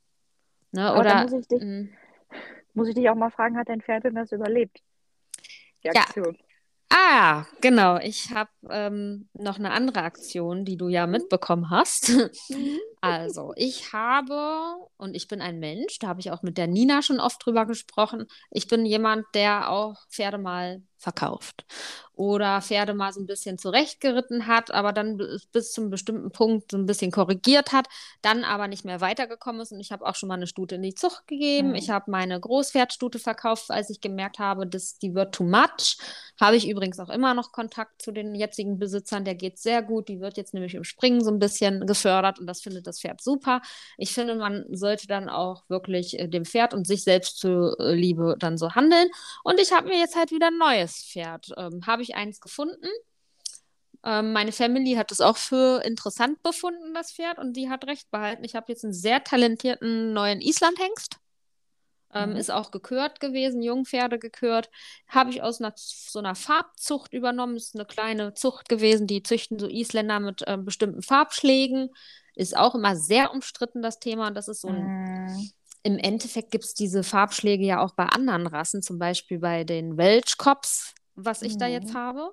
Ne? 0.72 0.94
Oder 0.98 1.25
muss 1.25 1.32
ich, 1.32 1.46
dich, 1.46 1.60
mhm. 1.60 1.90
muss 2.72 2.88
ich 2.88 2.94
dich 2.94 3.08
auch 3.10 3.14
mal 3.14 3.30
fragen, 3.30 3.58
hat 3.58 3.69
dein 3.69 3.82
Pferd 3.82 4.04
denn 4.04 4.14
das 4.14 4.32
überlebt? 4.32 4.80
Die 5.82 5.90
Aktion. 5.90 6.37
Ja. 6.38 6.53
Ah, 6.90 7.44
genau. 7.60 7.98
Ich 7.98 8.31
habe 8.31 8.50
ähm, 8.70 9.28
noch 9.34 9.58
eine 9.58 9.72
andere 9.72 10.02
Aktion, 10.02 10.64
die 10.64 10.76
du 10.76 10.88
ja 10.88 11.06
mitbekommen 11.06 11.70
hast. 11.70 12.10
Mhm. 12.10 12.78
Also, 13.06 13.52
ich 13.56 13.92
habe, 13.92 14.76
und 14.96 15.14
ich 15.14 15.28
bin 15.28 15.42
ein 15.42 15.58
Mensch, 15.58 15.98
da 15.98 16.08
habe 16.08 16.20
ich 16.20 16.31
auch 16.31 16.42
mit 16.42 16.56
der 16.56 16.66
Nina 16.69 17.02
schon 17.02 17.20
oft 17.20 17.44
drüber 17.44 17.66
gesprochen, 17.66 18.25
ich 18.50 18.66
bin 18.66 18.86
jemand, 18.86 19.26
der 19.34 19.69
auch 19.70 19.96
Pferde 20.08 20.38
mal 20.38 20.81
verkauft 21.04 21.64
oder 22.16 22.62
Pferde 22.62 22.94
mal 22.94 23.12
so 23.12 23.20
ein 23.20 23.26
bisschen 23.26 23.58
zurechtgeritten 23.58 24.46
hat, 24.46 24.70
aber 24.70 24.92
dann 24.92 25.20
bis 25.52 25.72
zum 25.72 25.90
bestimmten 25.90 26.30
Punkt 26.30 26.70
so 26.70 26.78
ein 26.78 26.86
bisschen 26.86 27.10
korrigiert 27.10 27.72
hat, 27.72 27.88
dann 28.22 28.44
aber 28.44 28.68
nicht 28.68 28.84
mehr 28.84 29.00
weitergekommen 29.00 29.60
ist. 29.60 29.72
Und 29.72 29.80
ich 29.80 29.90
habe 29.90 30.06
auch 30.06 30.14
schon 30.14 30.28
mal 30.28 30.36
eine 30.36 30.46
Stute 30.46 30.76
in 30.76 30.82
die 30.82 30.94
Zucht 30.94 31.26
gegeben. 31.26 31.70
Mhm. 31.70 31.74
Ich 31.74 31.90
habe 31.90 32.10
meine 32.10 32.38
Großpferdstute 32.38 33.18
verkauft, 33.18 33.70
als 33.70 33.90
ich 33.90 34.00
gemerkt 34.00 34.38
habe, 34.38 34.66
dass 34.66 34.98
die 34.98 35.14
wird 35.14 35.34
too 35.34 35.44
much. 35.44 35.98
Habe 36.40 36.56
ich 36.56 36.68
übrigens 36.68 37.00
auch 37.00 37.08
immer 37.08 37.34
noch 37.34 37.50
Kontakt 37.50 38.00
zu 38.00 38.12
den 38.12 38.34
jetzigen 38.34 38.78
Besitzern. 38.78 39.25
Der 39.25 39.34
geht 39.34 39.58
sehr 39.58 39.82
gut. 39.82 40.08
Die 40.08 40.20
wird 40.20 40.37
jetzt 40.37 40.54
nämlich 40.54 40.75
im 40.75 40.84
Springen 40.84 41.23
so 41.23 41.30
ein 41.30 41.40
bisschen 41.40 41.87
gefördert 41.87 42.38
und 42.38 42.46
das 42.46 42.62
findet 42.62 42.87
das 42.87 43.00
Pferd 43.00 43.23
super. 43.23 43.61
Ich 43.99 44.12
finde, 44.12 44.37
man 44.37 44.64
sollte 44.70 45.08
dann 45.08 45.28
auch 45.28 45.64
wirklich 45.68 46.18
äh, 46.18 46.28
dem 46.28 46.44
Pferd 46.44 46.75
und 46.75 46.87
sich 46.87 47.02
selbst 47.02 47.38
zuliebe 47.38 48.37
dann 48.38 48.56
so 48.56 48.75
handeln. 48.75 49.08
Und 49.42 49.61
ich 49.61 49.73
habe 49.73 49.88
mir 49.88 49.99
jetzt 49.99 50.14
halt 50.16 50.30
wieder 50.30 50.49
ein 50.49 50.58
neues 50.58 50.93
Pferd. 51.02 51.52
Ähm, 51.56 51.86
habe 51.86 52.02
ich 52.02 52.14
eins 52.14 52.40
gefunden. 52.40 52.88
Ähm, 54.04 54.32
meine 54.32 54.52
Family 54.52 54.94
hat 54.94 55.10
es 55.12 55.20
auch 55.20 55.38
für 55.38 55.82
interessant 55.84 56.42
befunden, 56.42 56.92
das 56.92 57.12
Pferd, 57.12 57.38
und 57.38 57.54
die 57.54 57.70
hat 57.70 57.86
recht 57.86 58.10
behalten. 58.10 58.44
Ich 58.44 58.54
habe 58.54 58.66
jetzt 58.68 58.84
einen 58.84 58.92
sehr 58.92 59.24
talentierten 59.24 60.12
neuen 60.12 60.40
Islandhengst. 60.42 61.18
Ähm, 62.12 62.30
mhm. 62.30 62.36
Ist 62.36 62.50
auch 62.50 62.70
gekürt 62.70 63.18
gewesen, 63.18 63.62
Jungpferde 63.62 64.18
gekürt. 64.18 64.70
Habe 65.08 65.30
ich 65.30 65.42
aus 65.42 65.60
einer, 65.60 65.72
so 65.76 66.18
einer 66.18 66.34
Farbzucht 66.34 67.12
übernommen. 67.12 67.56
Ist 67.56 67.74
eine 67.74 67.86
kleine 67.86 68.34
Zucht 68.34 68.68
gewesen, 68.68 69.06
die 69.06 69.22
züchten 69.22 69.58
so 69.58 69.68
Isländer 69.68 70.20
mit 70.20 70.44
ähm, 70.46 70.64
bestimmten 70.64 71.02
Farbschlägen. 71.02 71.90
Ist 72.36 72.56
auch 72.56 72.74
immer 72.74 72.96
sehr 72.96 73.32
umstritten, 73.32 73.82
das 73.82 73.98
Thema. 73.98 74.28
Und 74.28 74.34
das 74.34 74.48
ist 74.48 74.60
so 74.60 74.68
ein. 74.68 75.26
Mhm. 75.26 75.50
Im 75.85 75.99
Endeffekt 75.99 76.50
gibt 76.50 76.64
es 76.64 76.75
diese 76.75 77.05
Farbschläge 77.05 77.64
ja 77.64 77.81
auch 77.81 77.95
bei 77.95 78.07
anderen 78.07 78.49
Rassen, 78.49 78.83
zum 78.83 78.99
Beispiel 78.99 79.38
bei 79.38 79.62
den 79.62 79.97
Welchkops 79.97 80.95
was 81.17 81.43
ich 81.43 81.55
mhm. 81.55 81.59
da 81.59 81.67
jetzt 81.67 81.95
mhm. 81.95 81.99
habe. 81.99 82.33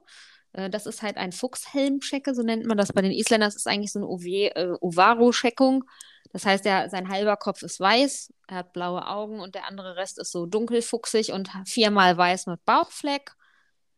Äh, 0.54 0.70
das 0.70 0.86
ist 0.86 1.02
halt 1.02 1.18
ein 1.18 1.32
Fuchshelmschecke, 1.32 2.34
so 2.34 2.44
nennt 2.44 2.66
man 2.66 2.78
das 2.78 2.94
bei 2.94 3.02
den 3.02 3.12
Isländern. 3.12 3.48
Das 3.48 3.56
ist 3.56 3.68
eigentlich 3.68 3.92
so 3.92 4.00
eine 4.00 4.08
äh, 4.56 4.78
Ovaro-Scheckung. 4.80 5.84
Das 6.32 6.46
heißt, 6.46 6.66
er, 6.66 6.90
sein 6.90 7.10
halber 7.10 7.36
Kopf 7.36 7.62
ist 7.62 7.80
weiß, 7.80 8.34
er 8.48 8.58
hat 8.58 8.74
blaue 8.74 9.06
Augen 9.06 9.40
und 9.40 9.56
der 9.56 9.68
andere 9.68 9.98
Rest 9.98 10.18
ist 10.20 10.32
so 10.32 10.46
dunkelfuchsig 10.46 11.34
und 11.34 11.50
viermal 11.66 12.18
weiß 12.18 12.48
mit 12.48 12.64
Bauchfleck. 12.64 13.34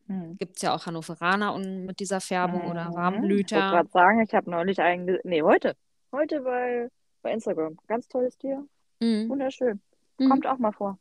Mhm. 0.08 0.38
Gibt 0.38 0.56
es 0.56 0.64
ja 0.64 0.74
auch 0.74 0.86
Hannoveraner 0.86 1.54
und 1.54 1.86
mit 1.86 2.00
dieser 2.00 2.22
Färbung 2.22 2.64
mhm. 2.64 2.72
oder 2.72 2.90
Warmblüter. 2.94 3.58
Ich 3.58 3.64
wollte 3.64 3.76
gerade 3.76 3.90
sagen, 3.90 4.22
ich 4.22 4.34
habe 4.34 4.50
neulich 4.50 4.80
eigentlich, 4.82 5.20
nee, 5.24 5.44
heute, 5.44 5.76
heute 6.12 6.42
bei, 6.42 6.90
bei 7.22 7.34
Instagram. 7.34 7.78
Ganz 7.88 8.08
tolles 8.08 8.36
Tier. 8.38 8.68
Mhm. 9.04 9.30
Wunderschön. 9.30 9.82
Mhm. 10.18 10.30
Kommt 10.30 10.48
auch 10.48 10.58
mal 10.58 10.72
vor. 10.72 10.98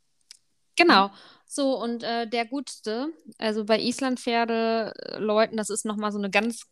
Genau. 0.75 1.11
So, 1.45 1.79
und 1.79 2.03
äh, 2.03 2.27
der 2.27 2.45
Gutste, 2.45 3.09
also 3.37 3.63
bei 3.63 3.79
Islandpferde-Leuten, 3.79 5.55
das 5.55 5.69
ist 5.69 5.85
nochmal 5.85 6.11
so 6.11 6.17
eine 6.17 6.31
ganz 6.31 6.65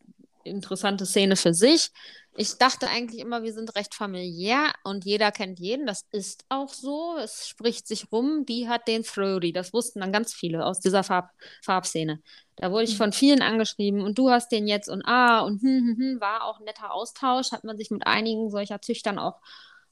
interessante 0.43 1.05
Szene 1.05 1.35
für 1.35 1.53
sich. 1.53 1.91
Ich 2.35 2.57
dachte 2.57 2.87
eigentlich 2.87 3.19
immer, 3.19 3.43
wir 3.43 3.53
sind 3.53 3.75
recht 3.75 3.93
familiär 3.93 4.73
und 4.83 5.05
jeder 5.05 5.31
kennt 5.31 5.59
jeden. 5.59 5.85
Das 5.85 6.07
ist 6.11 6.45
auch 6.49 6.69
so. 6.69 7.17
Es 7.17 7.47
spricht 7.47 7.87
sich 7.87 8.11
rum, 8.11 8.45
die 8.45 8.69
hat 8.69 8.87
den 8.87 9.03
Thrody. 9.03 9.51
Das 9.51 9.73
wussten 9.73 9.99
dann 9.99 10.13
ganz 10.13 10.33
viele 10.33 10.65
aus 10.65 10.79
dieser 10.79 11.03
Farb 11.03 11.29
Farbszene. 11.61 12.21
Da 12.55 12.71
wurde 12.71 12.85
ich 12.85 12.93
mhm. 12.93 12.97
von 12.97 13.11
vielen 13.11 13.41
angeschrieben 13.41 14.01
und 14.01 14.17
du 14.17 14.31
hast 14.31 14.49
den 14.51 14.65
jetzt 14.65 14.89
und 14.89 15.03
ah 15.05 15.41
und 15.41 15.61
hm, 15.61 15.69
hm, 15.69 15.97
hm, 15.97 16.21
war 16.21 16.45
auch 16.45 16.59
ein 16.59 16.65
netter 16.65 16.93
Austausch. 16.93 17.51
Hat 17.51 17.65
man 17.65 17.77
sich 17.77 17.91
mit 17.91 18.07
einigen 18.07 18.49
solcher 18.49 18.81
Züchtern 18.81 19.19
auch 19.19 19.41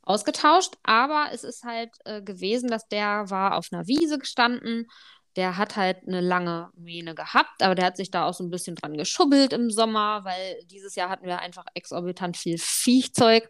ausgetauscht. 0.10 0.74
Aber 0.84 1.28
es 1.32 1.44
ist 1.44 1.64
halt 1.64 1.92
äh, 2.06 2.22
gewesen, 2.22 2.70
dass 2.70 2.88
der 2.88 3.30
war 3.30 3.58
auf 3.58 3.68
einer 3.72 3.88
Wiese 3.88 4.18
gestanden 4.18 4.88
der 5.36 5.58
hat 5.58 5.76
halt 5.76 6.08
eine 6.08 6.22
lange 6.22 6.70
Mähne 6.76 7.16
gehabt, 7.16 7.62
aber 7.62 7.76
der 7.76 7.86
hat 7.86 7.98
sich 7.98 8.12
da 8.12 8.26
auch 8.26 8.34
so 8.34 8.44
ein 8.44 8.50
bisschen 8.50 8.76
dran 8.76 8.98
geschubbelt 8.98 9.54
im 9.54 9.70
Sommer, 9.70 10.26
weil 10.26 10.62
dieses 10.66 10.96
Jahr 10.96 11.10
hatten 11.10 11.26
wir 11.26 11.40
einfach 11.40 11.66
exorbitant 11.76 12.36
viel 12.36 12.58
Viechzeug. 12.58 13.50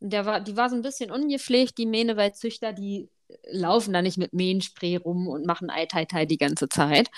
Der 0.00 0.24
war, 0.24 0.40
die 0.40 0.56
war 0.56 0.70
so 0.70 0.76
ein 0.76 0.82
bisschen 0.82 1.10
ungepflegt, 1.10 1.76
die 1.76 1.86
Mähne, 1.86 2.16
weil 2.16 2.34
Züchter, 2.34 2.72
die 2.72 3.10
laufen 3.52 3.92
da 3.92 4.02
nicht 4.02 4.18
mit 4.18 4.32
Mähenspray 4.32 4.96
rum 4.96 5.28
und 5.28 5.46
machen 5.46 5.70
Ei, 5.70 5.86
Tai, 5.86 6.04
Tai 6.04 6.26
die 6.26 6.38
ganze 6.38 6.68
Zeit. 6.68 7.10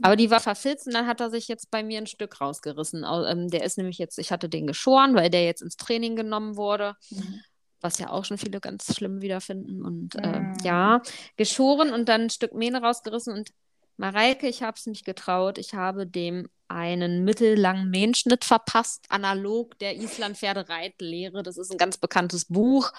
Aber 0.00 0.14
die 0.14 0.30
war 0.30 0.38
verfilzt 0.38 0.86
und 0.86 0.94
dann 0.94 1.08
hat 1.08 1.20
er 1.20 1.30
sich 1.30 1.48
jetzt 1.48 1.70
bei 1.70 1.82
mir 1.82 1.98
ein 1.98 2.06
Stück 2.06 2.40
rausgerissen. 2.40 3.04
Ähm, 3.04 3.48
der 3.48 3.64
ist 3.64 3.78
nämlich 3.78 3.98
jetzt, 3.98 4.18
ich 4.18 4.30
hatte 4.30 4.48
den 4.48 4.68
geschoren, 4.68 5.16
weil 5.16 5.30
der 5.30 5.44
jetzt 5.44 5.62
ins 5.62 5.76
Training 5.76 6.14
genommen 6.14 6.56
wurde. 6.56 6.94
Mhm 7.10 7.40
was 7.80 7.98
ja 7.98 8.10
auch 8.10 8.24
schon 8.24 8.38
viele 8.38 8.60
ganz 8.60 8.94
schlimm 8.94 9.20
wiederfinden. 9.20 9.84
Und 9.84 10.14
äh, 10.16 10.40
mm. 10.40 10.54
ja, 10.62 11.02
geschoren 11.36 11.92
und 11.92 12.08
dann 12.08 12.22
ein 12.22 12.30
Stück 12.30 12.54
Mähne 12.54 12.82
rausgerissen. 12.82 13.32
Und 13.32 13.50
Mareike, 13.96 14.48
ich 14.48 14.62
habe 14.62 14.76
es 14.76 14.86
nicht 14.86 15.04
getraut. 15.04 15.58
Ich 15.58 15.74
habe 15.74 16.06
dem 16.06 16.48
einen 16.68 17.24
mittellangen 17.24 17.90
Mähenschnitt 17.90 18.44
verpasst, 18.44 19.06
analog 19.08 19.78
der 19.78 19.96
Island-Pferdereitlehre. 19.96 21.42
Das 21.42 21.56
ist 21.56 21.70
ein 21.70 21.78
ganz 21.78 21.96
bekanntes 21.96 22.46
Buch. 22.46 22.92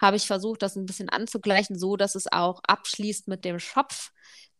Habe 0.00 0.16
ich 0.16 0.26
versucht, 0.26 0.62
das 0.62 0.76
ein 0.76 0.86
bisschen 0.86 1.08
anzugleichen, 1.08 1.78
so 1.78 1.96
dass 1.96 2.14
es 2.14 2.30
auch 2.30 2.60
abschließt 2.66 3.28
mit 3.28 3.44
dem 3.44 3.58
Schopf, 3.58 4.10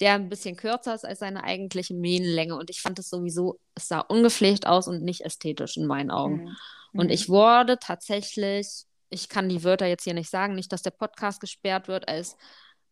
der 0.01 0.15
ein 0.15 0.29
bisschen 0.29 0.57
kürzer 0.57 0.95
ist 0.95 1.05
als 1.05 1.19
seine 1.19 1.45
eigentliche 1.45 1.95
Mähnenlänge. 1.95 2.57
Und 2.57 2.71
ich 2.71 2.81
fand 2.81 2.99
es 2.99 3.11
sowieso, 3.11 3.61
es 3.75 3.89
sah 3.89 4.01
ungepflegt 4.01 4.67
aus 4.67 4.89
und 4.89 5.03
nicht 5.03 5.21
ästhetisch 5.21 5.77
in 5.77 5.87
meinen 5.87 6.11
Augen. 6.11 6.45
Mhm. 6.45 7.01
Und 7.01 7.11
ich 7.11 7.29
wurde 7.29 7.79
tatsächlich 7.79 8.87
ich 9.15 9.29
kann 9.29 9.49
die 9.49 9.63
Wörter 9.65 9.87
jetzt 9.87 10.05
hier 10.05 10.15
nicht 10.15 10.29
sagen, 10.29 10.55
nicht, 10.55 10.73
dass 10.73 10.83
der 10.83 10.91
Podcast 10.91 11.41
gesperrt 11.41 11.87
wird, 11.89 12.09
als 12.09 12.37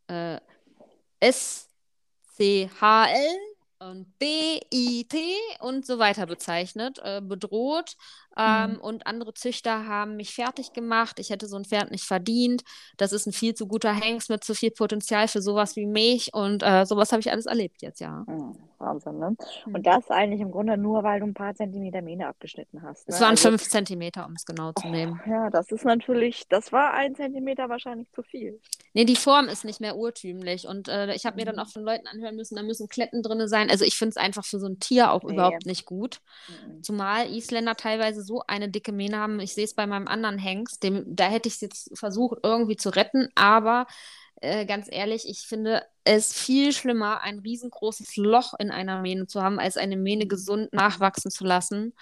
äh, 0.06 0.38
S-C-H-L 1.20 2.78
und 3.80 4.18
B-I-T 4.18 5.36
und 5.60 5.84
so 5.84 5.98
weiter 5.98 6.26
bezeichnet, 6.26 7.00
äh, 7.02 7.20
bedroht. 7.20 7.96
Ähm, 8.36 8.72
mhm. 8.72 8.80
Und 8.80 9.06
andere 9.06 9.34
Züchter 9.34 9.86
haben 9.86 10.16
mich 10.16 10.34
fertig 10.34 10.72
gemacht. 10.72 11.18
Ich 11.18 11.30
hätte 11.30 11.46
so 11.46 11.56
ein 11.56 11.64
Pferd 11.64 11.90
nicht 11.90 12.04
verdient. 12.04 12.62
Das 12.96 13.12
ist 13.12 13.26
ein 13.26 13.32
viel 13.32 13.54
zu 13.54 13.66
guter 13.66 13.92
Hengst 13.92 14.30
mit 14.30 14.44
zu 14.44 14.54
viel 14.54 14.70
Potenzial 14.70 15.28
für 15.28 15.42
sowas 15.42 15.76
wie 15.76 15.86
mich. 15.86 16.32
Und 16.32 16.62
äh, 16.62 16.84
sowas 16.86 17.12
habe 17.12 17.20
ich 17.20 17.30
alles 17.30 17.46
erlebt 17.46 17.82
jetzt, 17.82 18.00
ja. 18.00 18.24
Mhm. 18.26 18.56
Wahnsinn, 18.82 19.18
ne? 19.18 19.36
Mhm. 19.64 19.74
Und 19.74 19.86
das 19.86 20.10
eigentlich 20.10 20.40
im 20.40 20.50
Grunde 20.50 20.76
nur, 20.76 21.02
weil 21.02 21.20
du 21.20 21.26
ein 21.26 21.34
paar 21.34 21.54
Zentimeter 21.54 22.02
Mähne 22.02 22.26
abgeschnitten 22.26 22.82
hast. 22.82 23.08
Ne? 23.08 23.14
Es 23.14 23.20
waren 23.20 23.30
also, 23.30 23.48
fünf 23.48 23.68
Zentimeter, 23.68 24.26
um 24.26 24.32
es 24.32 24.44
genau 24.44 24.72
zu 24.72 24.88
oh, 24.88 24.90
nehmen. 24.90 25.20
Ja, 25.26 25.50
das 25.50 25.70
ist 25.70 25.84
natürlich, 25.84 26.48
das 26.48 26.72
war 26.72 26.92
ein 26.92 27.14
Zentimeter 27.14 27.68
wahrscheinlich 27.68 28.10
zu 28.12 28.22
viel. 28.22 28.60
Nee, 28.94 29.04
die 29.04 29.16
Form 29.16 29.48
ist 29.48 29.64
nicht 29.64 29.80
mehr 29.80 29.96
urtümlich. 29.96 30.66
Und 30.66 30.88
äh, 30.88 31.14
ich 31.14 31.24
habe 31.24 31.36
mir 31.36 31.46
dann 31.46 31.56
mhm. 31.56 31.62
auch 31.62 31.68
von 31.68 31.82
Leuten 31.82 32.06
anhören 32.06 32.36
müssen, 32.36 32.56
da 32.56 32.62
müssen 32.62 32.88
Kletten 32.88 33.22
drin 33.22 33.46
sein. 33.48 33.70
Also 33.70 33.84
ich 33.84 33.96
finde 33.96 34.10
es 34.10 34.16
einfach 34.16 34.44
für 34.44 34.58
so 34.58 34.66
ein 34.66 34.80
Tier 34.80 35.12
auch 35.12 35.22
nee. 35.22 35.32
überhaupt 35.32 35.64
nicht 35.64 35.86
gut. 35.86 36.20
Mhm. 36.48 36.82
Zumal 36.82 37.32
Isländer 37.32 37.76
teilweise 37.76 38.21
so 38.22 38.42
eine 38.46 38.68
dicke 38.68 38.92
Mähne 38.92 39.18
haben. 39.18 39.40
Ich 39.40 39.54
sehe 39.54 39.64
es 39.64 39.74
bei 39.74 39.86
meinem 39.86 40.08
anderen 40.08 40.38
Hengst, 40.38 40.82
dem, 40.82 41.04
da 41.06 41.28
hätte 41.28 41.48
ich 41.48 41.54
es 41.56 41.60
jetzt 41.60 41.98
versucht 41.98 42.38
irgendwie 42.42 42.76
zu 42.76 42.90
retten, 42.90 43.28
aber 43.34 43.86
äh, 44.42 44.66
ganz 44.66 44.88
ehrlich, 44.90 45.28
ich 45.28 45.46
finde 45.46 45.84
es 46.04 46.32
viel 46.32 46.72
schlimmer, 46.72 47.20
ein 47.20 47.38
riesengroßes 47.38 48.16
Loch 48.16 48.54
in 48.58 48.72
einer 48.72 49.00
Mähne 49.00 49.28
zu 49.28 49.40
haben, 49.40 49.60
als 49.60 49.76
eine 49.76 49.96
Mähne 49.96 50.26
gesund 50.26 50.72
nachwachsen 50.72 51.30
zu 51.30 51.44
lassen, 51.44 51.94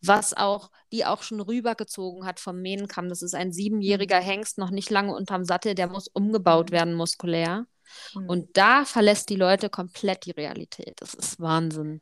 was 0.00 0.32
auch, 0.32 0.70
die 0.92 1.04
auch 1.04 1.22
schon 1.24 1.40
rübergezogen 1.40 2.24
hat 2.24 2.38
vom 2.38 2.60
Mähnenkamm. 2.62 3.08
Das 3.08 3.22
ist 3.22 3.34
ein 3.34 3.52
siebenjähriger 3.52 4.20
Hengst, 4.20 4.58
noch 4.58 4.70
nicht 4.70 4.90
lange 4.90 5.12
unterm 5.12 5.44
Sattel, 5.44 5.74
der 5.74 5.88
muss 5.88 6.06
umgebaut 6.06 6.70
werden 6.70 6.94
muskulär. 6.94 7.66
Mhm. 8.14 8.28
Und 8.28 8.56
da 8.56 8.84
verlässt 8.84 9.28
die 9.28 9.36
Leute 9.36 9.68
komplett 9.68 10.24
die 10.26 10.30
Realität. 10.30 11.00
Das 11.00 11.14
ist 11.14 11.40
Wahnsinn. 11.40 12.00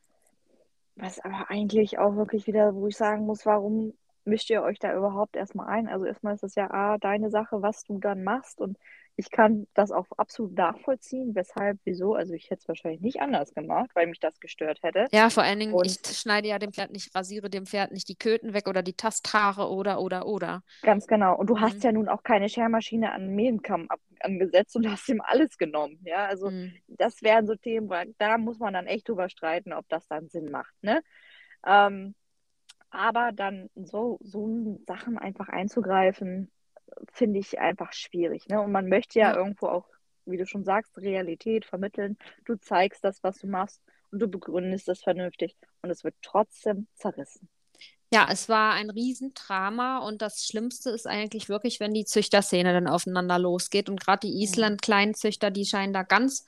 Was 0.96 1.20
aber 1.20 1.50
eigentlich 1.50 1.98
auch 1.98 2.16
wirklich 2.16 2.46
wieder, 2.46 2.74
wo 2.74 2.86
ich 2.86 2.96
sagen 2.96 3.26
muss, 3.26 3.44
warum 3.46 3.94
mischt 4.24 4.50
ihr 4.50 4.62
euch 4.62 4.78
da 4.78 4.94
überhaupt 4.94 5.36
erstmal 5.36 5.68
ein? 5.68 5.88
Also 5.88 6.06
erstmal 6.06 6.34
ist 6.34 6.42
es 6.44 6.54
ja 6.54 6.70
A, 6.70 6.98
deine 6.98 7.30
Sache, 7.30 7.62
was 7.62 7.84
du 7.84 7.98
dann 7.98 8.24
machst 8.24 8.60
und 8.60 8.78
ich 9.16 9.30
kann 9.30 9.66
das 9.72 9.90
auch 9.90 10.06
absolut 10.18 10.54
nachvollziehen, 10.54 11.34
weshalb, 11.34 11.78
wieso. 11.84 12.14
Also 12.14 12.34
ich 12.34 12.50
hätte 12.50 12.60
es 12.60 12.68
wahrscheinlich 12.68 13.00
nicht 13.00 13.20
anders 13.20 13.54
gemacht, 13.54 13.90
weil 13.94 14.06
mich 14.06 14.20
das 14.20 14.38
gestört 14.40 14.82
hätte. 14.82 15.06
Ja, 15.10 15.30
vor 15.30 15.42
allen 15.42 15.58
Dingen, 15.58 15.72
und 15.72 15.86
ich 15.86 15.98
schneide 16.04 16.48
ja 16.48 16.58
dem 16.58 16.72
Pferd 16.72 16.92
nicht, 16.92 17.14
rasiere 17.14 17.48
dem 17.48 17.64
Pferd 17.64 17.92
nicht 17.92 18.08
die 18.10 18.16
Köten 18.16 18.52
weg 18.52 18.68
oder 18.68 18.82
die 18.82 18.92
Tasthaare 18.92 19.70
oder, 19.70 20.00
oder, 20.00 20.26
oder. 20.26 20.62
Ganz 20.82 21.06
genau. 21.06 21.34
Und 21.36 21.48
du 21.48 21.56
mhm. 21.56 21.60
hast 21.62 21.82
ja 21.82 21.92
nun 21.92 22.08
auch 22.08 22.22
keine 22.22 22.50
Schermaschine 22.50 23.12
an 23.12 23.22
den 23.22 23.34
Mähenkamm 23.34 23.88
angesetzt 24.20 24.76
und 24.76 24.90
hast 24.90 25.08
ihm 25.08 25.22
alles 25.22 25.56
genommen. 25.56 25.98
Ja, 26.04 26.26
also 26.26 26.50
mhm. 26.50 26.74
das 26.86 27.22
wären 27.22 27.46
so 27.46 27.54
Themen, 27.54 27.90
da 28.18 28.36
muss 28.36 28.58
man 28.58 28.74
dann 28.74 28.86
echt 28.86 29.08
drüber 29.08 29.30
streiten, 29.30 29.72
ob 29.72 29.88
das 29.88 30.06
dann 30.08 30.28
Sinn 30.28 30.50
macht. 30.50 30.74
Ne? 30.82 31.02
Ähm, 31.66 32.14
aber 32.90 33.32
dann 33.32 33.70
so, 33.74 34.18
so 34.22 34.78
Sachen 34.86 35.16
einfach 35.18 35.48
einzugreifen, 35.48 36.50
finde 37.12 37.40
ich 37.40 37.58
einfach 37.58 37.92
schwierig. 37.92 38.48
Ne? 38.48 38.60
Und 38.60 38.72
man 38.72 38.88
möchte 38.88 39.18
ja, 39.18 39.32
ja 39.32 39.36
irgendwo 39.36 39.66
auch, 39.66 39.86
wie 40.24 40.36
du 40.36 40.46
schon 40.46 40.64
sagst, 40.64 40.96
Realität 40.98 41.64
vermitteln. 41.64 42.18
Du 42.44 42.56
zeigst 42.56 43.04
das, 43.04 43.22
was 43.22 43.38
du 43.38 43.46
machst 43.46 43.80
und 44.10 44.20
du 44.20 44.28
begründest 44.28 44.88
das 44.88 45.02
vernünftig 45.02 45.56
und 45.82 45.90
es 45.90 46.04
wird 46.04 46.14
trotzdem 46.22 46.86
zerrissen. 46.94 47.48
Ja, 48.12 48.28
es 48.30 48.48
war 48.48 48.72
ein 48.74 48.90
Riesendrama 48.90 49.98
und 49.98 50.22
das 50.22 50.46
Schlimmste 50.46 50.90
ist 50.90 51.06
eigentlich 51.06 51.48
wirklich, 51.48 51.80
wenn 51.80 51.92
die 51.92 52.04
Züchterszene 52.04 52.72
dann 52.72 52.86
aufeinander 52.86 53.38
losgeht 53.38 53.88
und 53.88 54.00
gerade 54.00 54.28
die 54.28 54.34
mhm. 54.34 54.42
Island-Kleinzüchter, 54.42 55.50
die 55.50 55.66
scheinen 55.66 55.92
da 55.92 56.02
ganz 56.02 56.44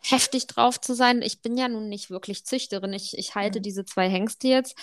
heftig 0.00 0.46
drauf 0.46 0.80
zu 0.80 0.94
sein. 0.94 1.20
Ich 1.22 1.42
bin 1.42 1.56
ja 1.56 1.68
nun 1.68 1.88
nicht 1.88 2.10
wirklich 2.10 2.44
Züchterin. 2.44 2.92
Ich, 2.92 3.16
ich 3.18 3.34
halte 3.34 3.58
mhm. 3.58 3.64
diese 3.64 3.84
zwei 3.84 4.08
Hengste 4.08 4.48
jetzt 4.48 4.78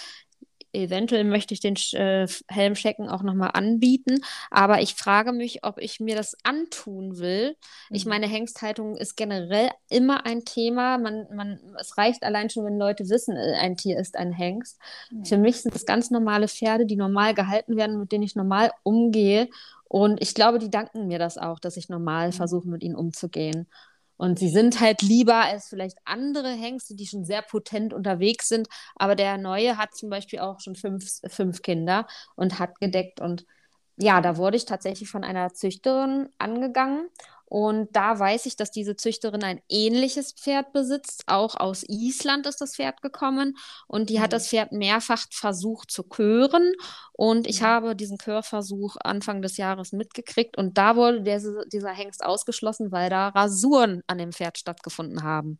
eventuell 0.73 1.23
möchte 1.23 1.53
ich 1.53 1.59
den 1.59 1.75
äh, 1.93 2.27
Helmschecken 2.47 3.07
auch 3.07 3.23
nochmal 3.23 3.51
anbieten, 3.53 4.23
aber 4.51 4.81
ich 4.81 4.95
frage 4.95 5.31
mich, 5.31 5.63
ob 5.63 5.79
ich 5.79 5.99
mir 5.99 6.15
das 6.15 6.35
antun 6.43 7.19
will. 7.19 7.55
Mhm. 7.89 7.95
Ich 7.95 8.05
meine, 8.05 8.27
Hengsthaltung 8.27 8.97
ist 8.97 9.15
generell 9.15 9.69
immer 9.89 10.25
ein 10.25 10.45
Thema. 10.45 10.97
Man, 10.97 11.27
man, 11.33 11.59
es 11.79 11.97
reicht 11.97 12.23
allein 12.23 12.49
schon, 12.49 12.65
wenn 12.65 12.77
Leute 12.77 13.09
wissen, 13.09 13.35
äh, 13.35 13.55
ein 13.59 13.77
Tier 13.77 13.99
ist 13.99 14.17
ein 14.17 14.31
Hengst. 14.31 14.79
Mhm. 15.11 15.25
Für 15.25 15.37
mich 15.37 15.61
sind 15.61 15.75
das 15.75 15.85
ganz 15.85 16.11
normale 16.11 16.47
Pferde, 16.47 16.85
die 16.85 16.95
normal 16.95 17.33
gehalten 17.33 17.77
werden, 17.77 17.99
mit 17.99 18.11
denen 18.11 18.23
ich 18.23 18.35
normal 18.35 18.71
umgehe. 18.83 19.49
Und 19.87 20.21
ich 20.21 20.33
glaube, 20.33 20.57
die 20.57 20.71
danken 20.71 21.07
mir 21.07 21.19
das 21.19 21.37
auch, 21.37 21.59
dass 21.59 21.77
ich 21.77 21.87
normal 21.87 22.27
mhm. 22.27 22.33
versuche, 22.33 22.67
mit 22.67 22.83
ihnen 22.83 22.95
umzugehen. 22.95 23.67
Und 24.23 24.39
sie 24.39 24.47
sind 24.47 24.79
halt 24.79 25.01
lieber 25.01 25.35
als 25.35 25.67
vielleicht 25.67 25.97
andere 26.05 26.49
Hengste, 26.49 26.95
die 26.95 27.05
schon 27.05 27.25
sehr 27.25 27.41
potent 27.41 27.93
unterwegs 27.93 28.47
sind. 28.47 28.69
Aber 28.95 29.15
der 29.15 29.37
Neue 29.37 29.77
hat 29.77 29.93
zum 29.95 30.09
Beispiel 30.09 30.39
auch 30.39 30.61
schon 30.61 30.77
fünf, 30.77 31.03
fünf 31.27 31.61
Kinder 31.61 32.07
und 32.37 32.57
hat 32.57 32.79
gedeckt. 32.79 33.19
Und 33.19 33.45
ja, 33.97 34.21
da 34.21 34.37
wurde 34.37 34.55
ich 34.55 34.63
tatsächlich 34.63 35.09
von 35.09 35.25
einer 35.25 35.53
Züchterin 35.53 36.29
angegangen 36.37 37.09
und 37.53 37.95
da 37.95 38.17
weiß 38.17 38.47
ich, 38.47 38.55
dass 38.55 38.71
diese 38.71 38.95
Züchterin 38.95 39.43
ein 39.43 39.61
ähnliches 39.69 40.31
Pferd 40.31 40.73
besitzt. 40.73 41.25
Auch 41.27 41.55
aus 41.55 41.83
Island 41.87 42.47
ist 42.47 42.61
das 42.61 42.77
Pferd 42.77 43.03
gekommen. 43.03 43.57
Und 43.85 44.09
die 44.09 44.17
mhm. 44.17 44.21
hat 44.23 44.33
das 44.33 44.47
Pferd 44.47 44.71
mehrfach 44.71 45.27
versucht 45.29 45.91
zu 45.91 46.01
kören. 46.01 46.73
Und 47.11 47.45
ich 47.45 47.61
mhm. 47.61 47.65
habe 47.65 47.95
diesen 47.95 48.17
Körversuch 48.17 48.95
Anfang 49.03 49.43
des 49.43 49.57
Jahres 49.57 49.91
mitgekriegt. 49.91 50.57
Und 50.57 50.79
da 50.79 50.95
wurde 50.95 51.21
der, 51.21 51.39
dieser 51.71 51.91
Hengst 51.91 52.25
ausgeschlossen, 52.25 52.91
weil 52.91 53.11
da 53.11 53.27
Rasuren 53.27 54.01
an 54.07 54.17
dem 54.17 54.31
Pferd 54.31 54.57
stattgefunden 54.57 55.21
haben. 55.21 55.59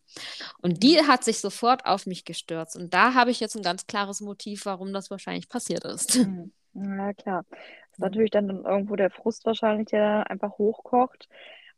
Und 0.64 0.82
die 0.82 1.00
mhm. 1.00 1.08
hat 1.08 1.24
sich 1.24 1.42
sofort 1.42 1.86
auf 1.86 2.08
mich 2.08 2.26
gestürzt. 2.26 2.76
Und 2.76 2.96
da 2.96 3.14
habe 3.14 3.30
ich 3.30 3.40
jetzt 3.40 3.56
ein 3.56 3.62
ganz 3.62 3.86
klares 3.86 4.20
Motiv, 4.20 4.66
warum 4.66 4.94
das 4.94 5.12
wahrscheinlich 5.12 5.48
passiert 5.48 5.84
ist. 5.84 6.16
Mhm. 6.16 6.54
Ja, 6.74 7.14
klar. 7.14 7.46
Das 7.52 7.92
ist 7.92 8.00
natürlich 8.00 8.32
dann 8.32 8.50
irgendwo 8.50 8.96
der 8.96 9.12
Frust 9.12 9.46
wahrscheinlich, 9.46 9.90
der 9.90 10.28
einfach 10.32 10.58
hochkocht. 10.58 11.30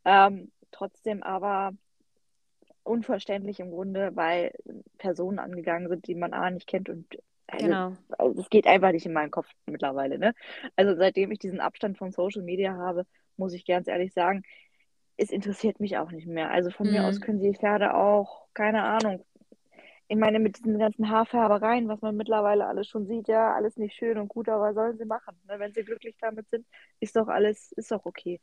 Ähm, 0.06 0.52
trotzdem 0.72 1.24
aber 1.24 1.74
unverständlich 2.84 3.60
im 3.60 3.72
Grunde, 3.72 4.16
weil 4.16 4.54
Personen 4.98 5.40
angegangen 5.40 5.90
sind, 5.90 6.08
die 6.08 6.16
man 6.16 6.34
A 6.34 6.50
nicht 6.52 6.68
kennt 6.68 6.90
und 6.90 7.18
also, 7.48 7.66
genau. 7.66 7.94
Also 8.18 8.42
es 8.42 8.50
geht 8.50 8.66
einfach 8.66 8.92
nicht 8.92 9.06
in 9.06 9.14
meinen 9.14 9.32
Kopf 9.32 9.48
mittlerweile. 9.68 10.18
Ne? 10.18 10.34
Also 10.76 10.96
seitdem 10.96 11.32
ich 11.32 11.40
diesen 11.40 11.60
Abstand 11.60 11.98
von 11.98 12.12
Social 12.12 12.42
Media 12.42 12.76
habe, 12.76 13.06
muss 13.38 13.54
ich 13.54 13.66
ganz 13.66 13.88
ehrlich 13.88 14.14
sagen, 14.14 14.44
es 15.18 15.30
interessiert 15.30 15.80
mich 15.80 15.98
auch 15.98 16.12
nicht 16.12 16.28
mehr. 16.28 16.50
Also 16.50 16.72
von 16.72 16.88
mhm. 16.88 16.94
mir 16.94 17.06
aus 17.06 17.22
können 17.22 17.40
die 17.40 17.54
Pferde 17.54 17.94
auch, 17.94 18.48
keine 18.54 18.84
Ahnung, 18.84 19.24
ich 20.08 20.18
meine, 20.18 20.40
mit 20.40 20.60
diesen 20.60 20.78
ganzen 20.78 21.10
Haarfärbereien, 21.10 21.88
was 21.88 22.02
man 22.02 22.16
mittlerweile 22.16 22.68
alles 22.68 22.88
schon 22.88 23.08
sieht, 23.08 23.28
ja, 23.28 23.56
alles 23.56 23.78
nicht 23.78 23.96
schön 23.96 24.20
und 24.20 24.28
gut, 24.28 24.50
aber 24.50 24.74
sollen 24.74 24.98
sie 24.98 25.06
machen. 25.06 25.36
Ne? 25.48 25.58
Wenn 25.58 25.74
sie 25.74 25.84
glücklich 25.84 26.16
damit 26.20 26.48
sind, 26.50 26.66
ist 27.00 27.16
doch 27.16 27.28
alles, 27.28 27.72
ist 27.72 27.92
doch 27.92 28.06
okay. 28.06 28.40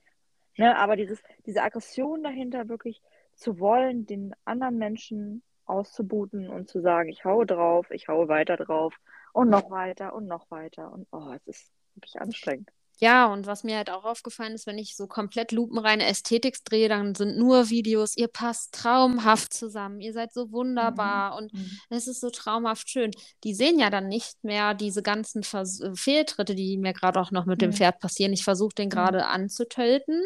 Ne? 0.57 0.77
Aber 0.77 0.97
dieses, 0.97 1.23
diese 1.47 1.63
Aggression 1.63 2.23
dahinter 2.23 2.69
wirklich 2.69 3.03
zu 3.35 3.59
wollen, 3.59 4.07
den 4.07 4.35
anderen 4.45 4.79
Menschen 4.79 5.43
auszubuten 5.65 6.49
und 6.51 6.69
zu 6.69 6.81
sagen, 6.81 7.09
ich 7.09 7.25
haue 7.25 7.47
drauf, 7.47 7.91
ich 7.91 8.09
haue 8.09 8.29
weiter 8.29 8.57
drauf 8.57 8.95
und 9.33 9.49
noch 9.49 9.71
weiter 9.71 10.15
und 10.15 10.27
noch 10.27 10.51
weiter. 10.51 10.93
Und 10.93 11.07
oh, 11.13 11.33
es 11.35 11.47
ist 11.47 11.73
wirklich 11.95 12.21
anstrengend. 12.21 12.71
Ja, 12.99 13.27
und 13.27 13.47
was 13.47 13.65
mir 13.65 13.77
halt 13.77 13.91
auch 13.91 14.05
aufgefallen 14.05 14.55
ist, 14.55 14.67
wenn 14.67 14.79
ich 14.79 14.97
so 14.97 15.07
komplett 15.07 15.51
lupenreine 15.51 16.07
Ästhetik 16.07 16.65
drehe, 16.65 16.89
dann 16.89 17.15
sind 17.15 17.37
nur 17.37 17.69
Videos, 17.69 18.17
ihr 18.17 18.29
passt 18.29 18.73
traumhaft 18.73 19.53
zusammen, 19.53 20.01
ihr 20.01 20.13
seid 20.13 20.33
so 20.33 20.53
wunderbar 20.53 21.33
mhm. 21.33 21.37
und 21.39 21.55
mhm. 21.55 21.71
es 21.91 22.07
ist 22.07 22.21
so 22.21 22.31
traumhaft 22.31 22.89
schön. 22.89 23.11
Die 23.45 23.55
sehen 23.55 23.79
ja 23.79 23.91
dann 23.91 24.09
nicht 24.09 24.45
mehr 24.45 24.75
diese 24.75 25.03
ganzen 25.03 25.43
Vers 25.43 25.81
äh, 25.81 25.95
Fehltritte, 25.95 26.55
die 26.55 26.77
mir 26.77 26.93
gerade 26.93 27.21
auch 27.21 27.31
noch 27.31 27.45
mit 27.45 27.59
mhm. 27.59 27.67
dem 27.67 27.73
Pferd 27.73 27.99
passieren. 27.99 28.33
Ich 28.33 28.45
versuche 28.45 28.75
den 28.75 28.87
mhm. 28.87 28.91
gerade 28.91 29.27
anzutöten. 29.27 30.23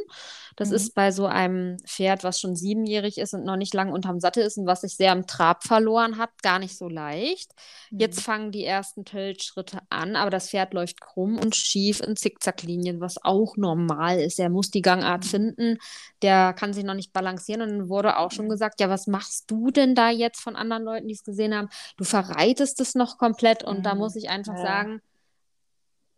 Das 0.56 0.70
ist 0.70 0.88
mhm. 0.88 0.92
bei 0.94 1.12
so 1.12 1.26
einem 1.26 1.78
Pferd, 1.86 2.24
was 2.24 2.40
schon 2.40 2.56
siebenjährig 2.56 3.18
ist 3.18 3.34
und 3.34 3.44
noch 3.44 3.56
nicht 3.56 3.74
lang 3.74 3.90
unterm 3.90 4.20
Sattel 4.20 4.42
ist 4.44 4.58
und 4.58 4.66
was 4.66 4.82
sich 4.82 4.96
sehr 4.96 5.12
am 5.12 5.26
Trab 5.26 5.64
verloren 5.64 6.18
hat, 6.18 6.30
gar 6.42 6.58
nicht 6.58 6.76
so 6.76 6.88
leicht. 6.88 7.52
Jetzt 7.90 8.20
fangen 8.20 8.52
die 8.52 8.64
ersten 8.64 9.04
Töltschritte 9.04 9.78
an, 9.88 10.16
aber 10.16 10.30
das 10.30 10.50
Pferd 10.50 10.74
läuft 10.74 11.00
krumm 11.00 11.38
und 11.38 11.56
schief 11.56 12.00
in 12.00 12.16
Zickzack 12.16 12.55
Linien, 12.62 13.00
was 13.00 13.22
auch 13.24 13.56
normal 13.56 14.20
ist. 14.20 14.38
Er 14.38 14.50
muss 14.50 14.70
die 14.70 14.82
Gangart 14.82 15.24
mhm. 15.24 15.28
finden, 15.28 15.78
der 16.22 16.52
kann 16.52 16.72
sich 16.72 16.84
noch 16.84 16.94
nicht 16.94 17.12
balancieren. 17.12 17.62
Und 17.62 17.70
dann 17.70 17.88
wurde 17.88 18.18
auch 18.18 18.30
schon 18.30 18.48
gesagt, 18.48 18.80
ja, 18.80 18.88
was 18.88 19.06
machst 19.06 19.50
du 19.50 19.70
denn 19.70 19.94
da 19.94 20.10
jetzt 20.10 20.40
von 20.40 20.56
anderen 20.56 20.84
Leuten, 20.84 21.08
die 21.08 21.14
es 21.14 21.24
gesehen 21.24 21.54
haben? 21.54 21.68
Du 21.96 22.04
verreitest 22.04 22.80
es 22.80 22.94
noch 22.94 23.18
komplett. 23.18 23.64
Und 23.64 23.78
mhm. 23.78 23.82
da 23.82 23.94
muss 23.94 24.16
ich 24.16 24.28
einfach 24.28 24.56
ja. 24.56 24.62
sagen, 24.62 25.02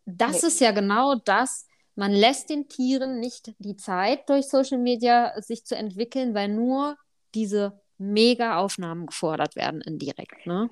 das 0.06 0.42
nee. 0.42 0.48
ist 0.48 0.60
ja 0.60 0.70
genau 0.72 1.14
das. 1.16 1.66
Man 1.94 2.12
lässt 2.12 2.48
den 2.48 2.68
Tieren 2.68 3.18
nicht 3.18 3.52
die 3.58 3.76
Zeit, 3.76 4.28
durch 4.28 4.48
Social 4.48 4.78
Media 4.78 5.32
sich 5.42 5.64
zu 5.64 5.76
entwickeln, 5.76 6.34
weil 6.34 6.48
nur 6.48 6.96
diese 7.34 7.80
Mega-Aufnahmen 7.98 9.06
gefordert 9.06 9.56
werden 9.56 9.80
indirekt. 9.80 10.46
Ne? 10.46 10.70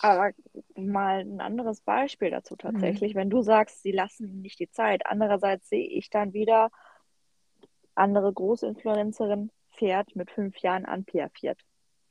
Aber 0.00 0.32
mal 0.76 1.20
ein 1.20 1.40
anderes 1.40 1.80
Beispiel 1.80 2.30
dazu 2.30 2.54
mhm. 2.54 2.58
tatsächlich. 2.58 3.14
Mhm. 3.14 3.18
Wenn 3.18 3.30
du 3.30 3.42
sagst, 3.42 3.82
sie 3.82 3.92
lassen 3.92 4.40
nicht 4.40 4.58
die 4.58 4.70
Zeit. 4.70 5.06
Andererseits 5.06 5.68
sehe 5.68 5.86
ich 5.86 6.10
dann 6.10 6.32
wieder 6.32 6.70
andere 7.94 8.32
Großinfluencerin 8.32 9.50
fährt 9.70 10.16
mit 10.16 10.30
fünf 10.30 10.56
Jahren 10.58 10.84
an 10.84 11.04
Pia 11.04 11.28
Fiat. 11.28 11.58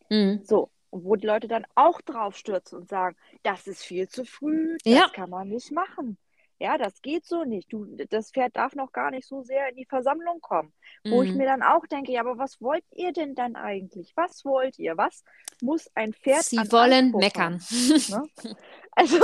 Mhm. 0.10 0.41
So, 0.43 0.69
wo 0.91 1.15
die 1.15 1.27
Leute 1.27 1.48
dann 1.48 1.65
auch 1.75 2.01
drauf 2.01 2.38
stürzen 2.38 2.79
und 2.79 2.89
sagen, 2.89 3.15
das 3.41 3.67
ist 3.67 3.83
viel 3.83 4.07
zu 4.07 4.25
früh, 4.25 4.77
das 4.83 4.93
ja. 4.93 5.10
kann 5.13 5.29
man 5.29 5.50
nicht 5.50 5.72
machen. 5.72 6.17
Ja, 6.63 6.77
das 6.77 7.01
geht 7.01 7.25
so 7.25 7.43
nicht. 7.43 7.74
Du, 7.74 7.86
das 8.10 8.32
Pferd 8.32 8.55
darf 8.55 8.74
noch 8.74 8.93
gar 8.93 9.12
nicht 9.12 9.27
so 9.27 9.43
sehr 9.43 9.67
in 9.67 9.75
die 9.75 9.84
Versammlung 9.84 10.39
kommen. 10.39 10.72
Wo 11.03 11.22
ich 11.22 11.32
mhm. 11.32 11.39
mir 11.39 11.46
dann 11.46 11.62
auch 11.62 11.86
denke, 11.88 12.13
ja, 12.13 12.22
aber 12.22 12.38
was 12.38 12.62
wollt 12.62 12.86
ihr 12.91 13.12
denn 13.12 13.36
dann 13.36 13.58
eigentlich? 13.58 14.13
Was 14.15 14.46
wollt 14.46 14.79
ihr? 14.79 14.96
Was 14.96 15.25
muss 15.62 15.89
ein 15.93 16.13
Pferd 16.13 16.43
Sie 16.46 16.55
wollen 16.72 17.13
Anspruch 17.13 17.20
meckern. 17.20 17.62
Ne? 18.10 18.55
Also, 18.96 19.17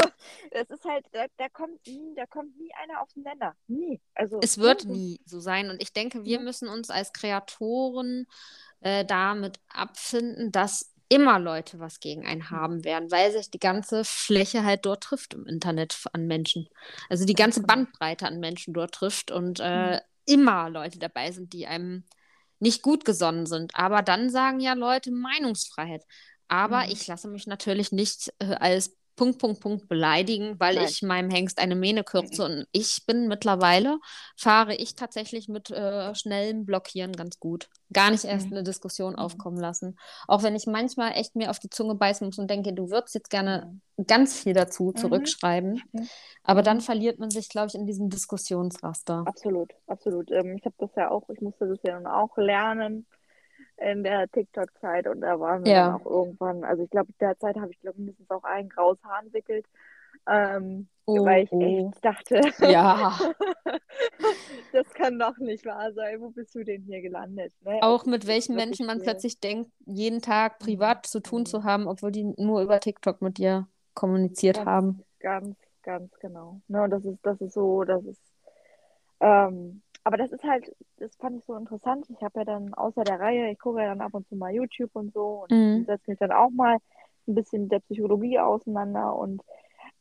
das 0.50 0.68
ist 0.72 0.84
halt, 0.84 1.06
da, 1.12 1.28
da, 1.38 1.48
kommt 1.48 1.86
nie, 1.86 2.16
da 2.16 2.26
kommt 2.26 2.58
nie 2.58 2.72
einer 2.74 3.04
auf 3.04 3.14
den 3.14 3.22
Nenner. 3.22 3.56
Nie. 3.68 4.02
Also, 4.16 4.40
es 4.42 4.58
wird 4.58 4.86
nie 4.86 5.22
so 5.26 5.40
sein. 5.40 5.70
Und 5.70 5.80
ich 5.80 5.94
denke, 5.94 6.26
wir 6.26 6.40
müssen 6.40 6.68
uns 6.68 6.90
als 6.90 7.14
Kreatoren 7.14 8.26
äh, 8.80 9.06
damit 9.06 9.60
abfinden, 9.70 10.52
dass 10.52 10.92
immer 11.10 11.40
Leute 11.40 11.80
was 11.80 12.00
gegen 12.00 12.26
einen 12.26 12.52
haben 12.52 12.84
werden, 12.86 13.12
weil 13.12 13.32
sich 13.32 13.50
die 13.50 13.60
ganze 13.60 14.06
Fläche 14.06 14.64
halt 14.64 14.86
dort 14.86 15.04
trifft 15.04 15.34
im 15.34 15.46
Internet 15.48 15.98
an 16.14 16.28
Menschen. 16.28 16.70
Also 17.10 17.26
die 17.26 17.34
ganze. 17.34 17.64
Bandbreite 17.64 18.28
an 18.28 18.40
Menschen 18.40 18.74
dort 18.74 18.94
trifft 18.94 19.32
und 19.32 19.60
äh, 19.60 19.96
mhm. 19.96 20.00
immer 20.26 20.70
Leute 20.70 21.00
dabei 21.00 21.32
sind, 21.32 21.52
die 21.54 21.68
einem 21.68 22.04
nicht 22.60 22.84
gut 22.84 23.06
gesonnen 23.06 23.48
sind. 23.48 23.76
Aber 23.76 24.02
dann 24.04 24.30
sagen 24.30 24.60
ja 24.60 24.74
Leute 24.74 25.12
Meinungsfreiheit. 25.12 26.06
Aber 26.48 26.86
mhm. 26.86 26.92
ich 26.92 27.08
lasse 27.08 27.28
mich 27.28 27.48
natürlich 27.48 27.92
nicht 27.92 28.32
äh, 28.40 28.56
als 28.56 28.96
Punkt, 29.20 29.38
Punkt, 29.38 29.60
Punkt 29.60 29.90
beleidigen, 29.90 30.58
weil 30.62 30.76
Nein. 30.76 30.86
ich 30.86 31.02
meinem 31.02 31.30
Hengst 31.30 31.60
eine 31.60 31.76
Mähne 31.76 32.06
kürze. 32.06 32.48
Mhm. 32.48 32.56
Und 32.60 32.68
ich 32.72 33.04
bin 33.06 33.28
mittlerweile, 33.28 34.00
fahre 34.38 34.74
ich 34.74 34.96
tatsächlich 34.96 35.50
mit 35.50 35.70
äh, 35.72 36.16
schnellem 36.16 36.66
Blockieren 36.66 37.12
ganz 37.12 37.38
gut. 37.38 37.68
Gar 37.92 38.12
nicht 38.12 38.24
erst 38.24 38.48
mhm. 38.48 38.54
eine 38.54 38.64
Diskussion 38.64 39.12
mhm. 39.14 39.20
aufkommen 39.20 39.58
lassen. 39.58 40.00
Auch 40.26 40.42
wenn 40.42 40.56
ich 40.56 40.68
manchmal 40.68 41.12
echt 41.18 41.36
mir 41.36 41.50
auf 41.50 41.60
die 41.60 41.70
Zunge 41.70 41.96
beißen 41.96 42.26
muss 42.26 42.40
und 42.40 42.50
denke, 42.50 42.72
du 42.72 42.92
würdest 42.92 43.14
jetzt 43.14 43.30
gerne 43.30 43.82
ganz 44.08 44.40
viel 44.40 44.54
dazu 44.54 44.94
zurückschreiben. 44.94 45.82
Aber 46.44 46.62
dann 46.62 46.80
verliert 46.80 47.20
man 47.20 47.30
sich, 47.30 47.50
glaube 47.50 47.68
ich, 47.68 47.76
in 47.76 47.86
diesem 47.86 48.10
Diskussionsraster. 48.10 49.24
Absolut, 49.26 49.74
absolut. 49.88 50.32
Ähm, 50.32 50.56
ich 50.58 50.64
habe 50.64 50.76
das 50.78 50.92
ja 50.96 51.12
auch, 51.12 51.28
ich 51.30 51.42
musste 51.42 51.68
das 51.68 51.80
ja 51.84 51.92
dann 51.92 52.08
auch 52.08 52.38
lernen 52.38 53.06
in 53.82 54.04
der 54.04 54.30
TikTok-Zeit 54.30 55.08
und 55.08 55.22
da 55.22 55.40
waren 55.40 55.66
wir 55.66 55.72
ja. 55.72 55.86
dann 55.88 56.02
auch 56.02 56.06
irgendwann, 56.06 56.64
also 56.64 56.84
ich 56.84 56.90
glaube, 56.90 57.12
derzeit 57.20 57.56
habe 57.58 57.72
ich 57.72 57.80
glaube 57.80 57.98
mindestens 57.98 58.30
auch 58.30 58.44
ein 58.44 58.70
graues 58.70 58.98
Haar 59.04 59.22
entwickelt, 59.24 59.66
ähm, 60.28 60.88
oh, 61.06 61.26
weil 61.26 61.46
ich 61.46 61.52
oh. 61.52 61.90
echt 61.92 62.06
dachte, 62.06 62.42
ja. 62.68 63.18
das 64.74 64.90
kann 64.94 65.18
doch 65.18 65.38
nicht 65.38 65.66
wahr 65.66 65.92
sein, 65.94 66.20
wo 66.22 66.30
bist 66.30 66.54
du 66.56 66.64
denn 66.64 66.84
hier 66.84 67.02
gelandet? 67.02 67.54
Ne? 67.62 67.80
Auch 67.82 68.06
mit 68.06 68.28
welchen 68.28 68.56
Menschen 68.56 68.86
man 68.86 69.02
plötzlich 69.02 69.40
denkt, 69.40 69.72
jeden 69.86 70.22
Tag 70.22 70.60
privat 70.60 71.06
zu 71.06 71.22
tun 71.22 71.46
zu 71.46 71.64
haben, 71.64 71.88
obwohl 71.88 72.12
die 72.12 72.24
nur 72.38 72.62
über 72.62 72.80
TikTok 72.80 73.22
mit 73.22 73.38
dir 73.38 73.68
kommuniziert 73.94 74.58
ganz, 74.58 74.68
haben. 74.68 75.04
Ganz, 75.20 75.58
ganz 75.84 76.12
genau. 76.20 76.62
Ne, 76.68 76.88
das 76.90 77.06
ist, 77.06 77.20
das 77.24 77.40
ist 77.42 77.54
so, 77.54 77.84
das 77.84 78.04
ist 78.04 78.22
ähm, 79.22 79.82
aber 80.04 80.18
das 80.18 80.32
ist 80.32 80.44
halt, 80.44 80.72
das 80.98 81.16
fand 81.18 81.38
ich 81.38 81.46
so 81.46 81.56
interessant. 81.56 82.06
Ich 82.10 82.22
habe 82.22 82.40
ja 82.40 82.46
dann 82.46 82.74
außer 82.74 83.04
der 83.04 83.20
Reihe, 83.20 83.52
ich 83.52 83.60
gucke 83.60 83.80
ja 83.82 83.88
dann 83.88 84.02
ab 84.02 84.14
und 84.14 84.28
zu 84.28 84.36
mal 84.36 84.54
YouTube 84.54 84.92
und 84.94 85.14
so 85.14 85.44
und 85.44 85.52
mhm. 85.52 85.86
setze 85.86 86.10
mich 86.10 86.20
dann 86.20 86.32
auch 86.32 86.50
mal 86.50 86.78
ein 87.28 87.36
bisschen 87.36 87.64
mit 87.64 87.72
der 87.72 87.80
Psychologie 87.80 88.40
auseinander. 88.40 89.16
Und 89.16 89.42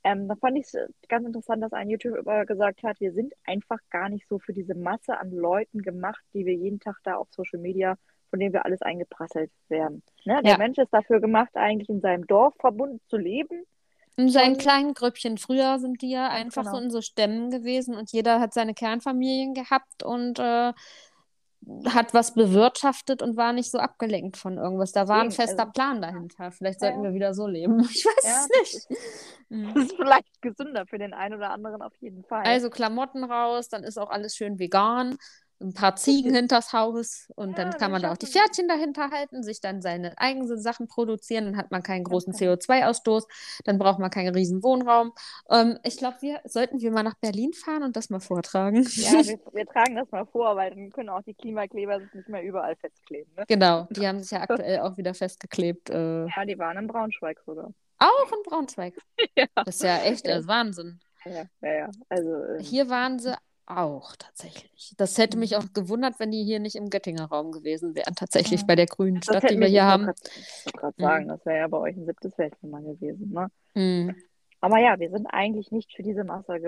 ähm, 0.04 0.28
da 0.28 0.36
fand 0.36 0.56
ich 0.56 0.66
es 0.72 0.76
ganz 1.08 1.26
interessant, 1.26 1.62
dass 1.62 1.72
ein 1.72 1.90
YouTuber 1.90 2.46
gesagt 2.46 2.82
hat, 2.82 3.00
wir 3.00 3.12
sind 3.12 3.34
einfach 3.44 3.78
gar 3.90 4.08
nicht 4.08 4.26
so 4.28 4.38
für 4.38 4.52
diese 4.52 4.74
Masse 4.74 5.18
an 5.18 5.30
Leuten 5.30 5.82
gemacht, 5.82 6.22
die 6.32 6.46
wir 6.46 6.54
jeden 6.54 6.80
Tag 6.80 6.96
da 7.04 7.16
auf 7.16 7.28
Social 7.30 7.60
Media, 7.60 7.96
von 8.30 8.38
denen 8.38 8.52
wir 8.52 8.64
alles 8.64 8.82
eingeprasselt 8.82 9.50
werden. 9.68 10.02
Ne? 10.24 10.40
Der 10.42 10.52
ja. 10.52 10.58
Mensch 10.58 10.78
ist 10.78 10.92
dafür 10.92 11.20
gemacht, 11.20 11.54
eigentlich 11.54 11.88
in 11.88 12.00
seinem 12.00 12.26
Dorf 12.26 12.54
verbunden 12.60 13.00
zu 13.08 13.16
leben 13.16 13.64
in 14.18 14.30
seinen 14.30 14.58
kleinen 14.58 14.94
Grüppchen. 14.94 15.38
Früher 15.38 15.78
sind 15.78 16.02
die 16.02 16.10
ja 16.10 16.28
einfach 16.28 16.64
genau. 16.64 16.74
so 16.76 16.82
in 16.82 16.90
so 16.90 17.00
Stämmen 17.00 17.50
gewesen 17.50 17.94
und 17.94 18.10
jeder 18.10 18.40
hat 18.40 18.52
seine 18.52 18.74
Kernfamilien 18.74 19.54
gehabt 19.54 20.02
und 20.02 20.40
äh, 20.40 20.72
hat 21.86 22.14
was 22.14 22.34
bewirtschaftet 22.34 23.22
und 23.22 23.36
war 23.36 23.52
nicht 23.52 23.70
so 23.70 23.78
abgelenkt 23.78 24.36
von 24.36 24.58
irgendwas. 24.58 24.90
Da 24.90 25.06
war 25.06 25.22
ein 25.22 25.30
fester 25.30 25.60
also, 25.60 25.72
Plan 25.72 26.02
dahinter. 26.02 26.50
Vielleicht 26.50 26.80
sollten 26.80 27.04
ja. 27.04 27.10
wir 27.10 27.14
wieder 27.14 27.32
so 27.32 27.46
leben. 27.46 27.80
Ich 27.90 28.04
weiß 28.04 28.24
ja, 28.24 28.40
es 28.40 28.48
nicht. 28.60 28.74
Das 28.74 28.96
ist, 29.50 29.76
das 29.76 29.84
ist 29.84 29.96
vielleicht 29.96 30.42
gesünder 30.42 30.84
für 30.86 30.98
den 30.98 31.14
einen 31.14 31.36
oder 31.36 31.50
anderen 31.50 31.80
auf 31.80 31.94
jeden 32.00 32.24
Fall. 32.24 32.42
Also 32.44 32.70
Klamotten 32.70 33.22
raus, 33.22 33.68
dann 33.68 33.84
ist 33.84 33.98
auch 33.98 34.10
alles 34.10 34.34
schön 34.34 34.58
vegan 34.58 35.16
ein 35.60 35.74
paar 35.74 35.96
Ziegen 35.96 36.34
hinters 36.34 36.72
Haus 36.72 37.28
und 37.36 37.50
ja, 37.50 37.64
dann 37.64 37.72
kann 37.78 37.90
man 37.90 38.02
da 38.02 38.12
auch 38.12 38.16
die 38.16 38.26
Pferdchen 38.26 38.68
dahinter 38.68 39.10
halten, 39.10 39.42
sich 39.42 39.60
dann 39.60 39.82
seine 39.82 40.16
eigenen 40.18 40.58
Sachen 40.60 40.88
produzieren, 40.88 41.46
dann 41.46 41.56
hat 41.56 41.70
man 41.70 41.82
keinen 41.82 42.04
großen 42.04 42.34
okay. 42.34 42.48
CO2-Ausstoß, 42.48 43.24
dann 43.64 43.78
braucht 43.78 43.98
man 43.98 44.10
keinen 44.10 44.34
riesen 44.34 44.62
Wohnraum. 44.62 45.12
Ähm, 45.50 45.78
ich 45.82 45.96
glaube, 45.96 46.16
wir 46.20 46.40
sollten 46.44 46.80
wir 46.80 46.90
mal 46.90 47.02
nach 47.02 47.16
Berlin 47.20 47.52
fahren 47.52 47.82
und 47.82 47.96
das 47.96 48.10
mal 48.10 48.20
vortragen. 48.20 48.86
Ja, 48.92 49.12
wir, 49.12 49.38
wir, 49.52 49.66
tragen 49.66 49.96
das 49.96 50.10
mal 50.10 50.26
vor, 50.26 50.56
weil 50.56 50.70
dann 50.70 50.90
können 50.90 51.08
auch 51.08 51.22
die 51.22 51.34
Klimakleber 51.34 52.00
sich 52.00 52.12
nicht 52.14 52.28
mehr 52.28 52.42
überall 52.42 52.76
festkleben. 52.76 53.32
Ne? 53.36 53.44
Genau, 53.48 53.86
die 53.90 54.06
haben 54.06 54.20
sich 54.20 54.30
ja 54.30 54.40
aktuell 54.40 54.80
auch 54.80 54.96
wieder 54.96 55.14
festgeklebt. 55.14 55.90
Äh... 55.90 56.26
Ja, 56.26 56.44
die 56.46 56.58
waren 56.58 56.78
in 56.78 56.86
Braunschweig 56.86 57.40
sogar. 57.44 57.72
Auch 57.98 58.32
in 58.32 58.42
Braunschweig? 58.44 58.94
ja. 59.36 59.46
Das 59.54 59.76
ist 59.76 59.82
ja 59.82 59.98
echt 59.98 60.26
das 60.26 60.40
ist 60.40 60.48
Wahnsinn. 60.48 61.00
Ja, 61.24 61.44
ja, 61.62 61.72
ja. 61.72 61.90
Also, 62.08 62.44
ähm... 62.44 62.58
Hier 62.60 62.88
waren 62.88 63.18
sie 63.18 63.34
auch 63.70 64.16
tatsächlich. 64.16 64.94
Das 64.96 65.18
hätte 65.18 65.38
mich 65.38 65.56
auch 65.56 65.72
gewundert, 65.72 66.18
wenn 66.18 66.30
die 66.30 66.44
hier 66.44 66.60
nicht 66.60 66.76
im 66.76 66.90
Göttinger 66.90 67.26
Raum 67.26 67.52
gewesen 67.52 67.94
wären, 67.94 68.14
tatsächlich 68.14 68.60
ja. 68.60 68.66
bei 68.66 68.76
der 68.76 68.86
grünen 68.86 69.22
Stadt, 69.22 69.50
die 69.50 69.58
wir 69.58 69.68
hier 69.68 69.84
haben. 69.84 70.10
Ich 70.24 70.66
wollte 70.66 70.78
gerade 70.78 71.02
sagen, 71.02 71.24
mhm. 71.24 71.28
das 71.28 71.46
wäre 71.46 71.58
ja 71.58 71.68
bei 71.68 71.78
euch 71.78 71.96
ein 71.96 72.06
siebtes 72.06 72.36
Weltnummer 72.38 72.80
gewesen. 72.80 73.32
Ne? 73.32 73.50
Mhm. 73.74 74.16
Aber 74.60 74.78
ja, 74.78 74.98
wir 74.98 75.10
sind 75.10 75.26
eigentlich 75.26 75.70
nicht 75.70 75.94
für 75.94 76.02
diese 76.02 76.24
Masse. 76.24 76.58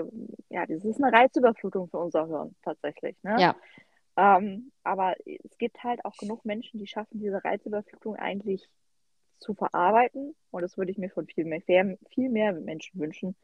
Ja, 0.49 0.65
das 0.65 0.85
ist 0.85 1.03
eine 1.03 1.11
Reizüberflutung 1.11 1.89
für 1.89 1.97
unser 1.97 2.27
Hirn 2.27 2.55
tatsächlich. 2.63 3.17
Ne? 3.23 3.35
Ja. 3.39 3.55
Ähm, 4.17 4.71
aber 4.83 5.15
es 5.25 5.57
gibt 5.57 5.83
halt 5.83 6.05
auch 6.05 6.15
genug 6.17 6.45
Menschen, 6.45 6.79
die 6.79 6.87
schaffen, 6.87 7.19
diese 7.19 7.43
Reizüberflutung 7.43 8.15
eigentlich 8.15 8.69
zu 9.39 9.53
verarbeiten. 9.53 10.35
Und 10.51 10.61
das 10.61 10.77
würde 10.77 10.91
ich 10.91 10.97
mir 10.97 11.09
von 11.09 11.27
viel 11.27 11.45
mehr, 11.45 11.61
viel 11.61 12.29
mehr 12.29 12.53
Menschen 12.53 12.99
wünschen, 12.99 13.35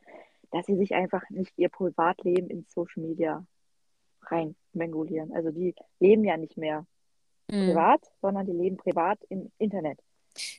dass 0.52 0.66
sie 0.66 0.78
sich 0.78 0.94
einfach 0.94 1.30
nicht 1.30 1.54
ihr 1.58 1.70
Privatleben 1.70 2.50
in 2.50 2.66
Social 2.70 3.04
Media 3.04 3.46
rein 4.24 4.56
mengulieren. 4.74 5.32
Also 5.34 5.52
die 5.52 5.76
leben 6.00 6.24
ja 6.24 6.38
nicht 6.38 6.58
mehr 6.58 6.86
mhm. 7.50 7.68
privat, 7.68 8.02
sondern 8.22 8.46
die 8.46 8.54
leben 8.54 8.78
privat 8.78 9.20
im 9.30 9.52
Internet. 9.58 10.00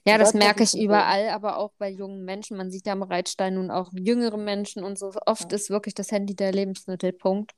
Ja, 0.05 0.18
das 0.18 0.35
merke 0.35 0.62
ich 0.62 0.77
überall, 0.77 1.29
aber 1.29 1.57
auch 1.57 1.72
bei 1.79 1.88
jungen 1.88 2.24
Menschen. 2.24 2.57
Man 2.57 2.70
sieht 2.70 2.87
ja 2.87 2.92
am 2.92 3.03
Reitstein 3.03 3.55
nun 3.55 3.70
auch 3.70 3.92
jüngere 3.92 4.37
Menschen 4.37 4.83
und 4.83 4.98
so. 4.98 5.12
Oft 5.27 5.53
ja. 5.53 5.57
ist 5.57 5.70
wirklich 5.70 5.94
das 5.94 6.11
Handy 6.11 6.35
der 6.35 6.53
Lebensmittelpunkt. 6.53 7.53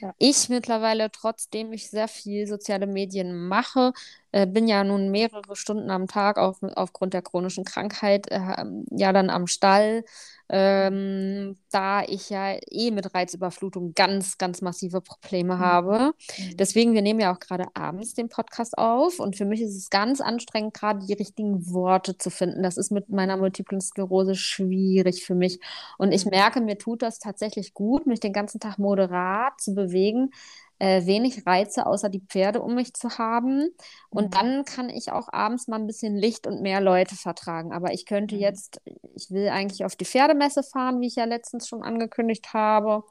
Ja. 0.00 0.14
Ich 0.18 0.48
mittlerweile, 0.48 1.10
trotzdem 1.10 1.72
ich 1.72 1.90
sehr 1.90 2.08
viel 2.08 2.46
soziale 2.46 2.86
Medien 2.86 3.48
mache, 3.48 3.92
äh, 4.32 4.46
bin 4.46 4.68
ja 4.68 4.84
nun 4.84 5.10
mehrere 5.10 5.56
Stunden 5.56 5.90
am 5.90 6.06
Tag 6.06 6.38
auf, 6.38 6.58
aufgrund 6.74 7.14
der 7.14 7.22
chronischen 7.22 7.64
Krankheit 7.64 8.30
äh, 8.30 8.64
ja 8.90 9.12
dann 9.12 9.30
am 9.30 9.46
Stall 9.46 10.04
ähm, 10.48 11.56
da 11.72 12.02
ich 12.04 12.30
ja 12.30 12.56
eh 12.70 12.90
mit 12.92 13.12
Reizüberflutung 13.14 13.94
ganz, 13.94 14.38
ganz 14.38 14.62
massive 14.62 15.00
Probleme 15.00 15.56
mhm. 15.56 15.58
habe. 15.58 16.12
Mhm. 16.38 16.56
Deswegen, 16.56 16.94
wir 16.94 17.02
nehmen 17.02 17.20
ja 17.20 17.34
auch 17.34 17.40
gerade 17.40 17.66
abends 17.74 18.14
den 18.14 18.28
Podcast 18.28 18.78
auf 18.78 19.18
und 19.18 19.36
für 19.36 19.44
mich 19.44 19.60
ist 19.60 19.76
es 19.76 19.90
ganz 19.90 20.20
anstrengend, 20.20 20.74
gerade 20.74 21.04
die 21.04 21.14
richtigen 21.14 21.72
Worte 21.72 22.16
zu 22.16 22.30
finden. 22.30 22.62
Das 22.62 22.76
ist 22.76 22.92
mit 22.92 23.08
meiner 23.08 23.36
Multiplen 23.36 23.80
Sklerose 23.80 24.36
schwierig 24.36 25.24
für 25.24 25.34
mich. 25.34 25.58
Und 25.98 26.12
ich 26.12 26.24
mhm. 26.24 26.30
merke, 26.30 26.60
mir 26.60 26.78
tut 26.78 27.02
das 27.02 27.18
tatsächlich 27.18 27.74
gut, 27.74 28.06
mich 28.06 28.20
den 28.20 28.32
ganzen 28.32 28.60
Tag 28.60 28.78
moderat 28.78 29.60
zu 29.60 29.74
bewegen, 29.74 30.30
äh, 30.78 31.06
wenig 31.06 31.46
Reize 31.46 31.86
außer 31.86 32.08
die 32.08 32.20
Pferde 32.20 32.60
um 32.60 32.74
mich 32.74 32.92
zu 32.94 33.18
haben. 33.18 33.70
Und 34.10 34.26
mhm. 34.26 34.30
dann 34.30 34.64
kann 34.64 34.90
ich 34.90 35.10
auch 35.10 35.32
abends 35.32 35.68
mal 35.68 35.76
ein 35.76 35.86
bisschen 35.86 36.16
Licht 36.16 36.46
und 36.46 36.60
mehr 36.60 36.80
Leute 36.80 37.14
vertragen. 37.14 37.72
Aber 37.72 37.92
ich 37.92 38.06
könnte 38.06 38.36
jetzt, 38.36 38.80
ich 39.14 39.30
will 39.30 39.48
eigentlich 39.48 39.84
auf 39.84 39.96
die 39.96 40.04
Pferdemesse 40.04 40.62
fahren, 40.62 41.00
wie 41.00 41.06
ich 41.06 41.16
ja 41.16 41.24
letztens 41.24 41.68
schon 41.68 41.82
angekündigt 41.82 42.52
habe. 42.52 43.04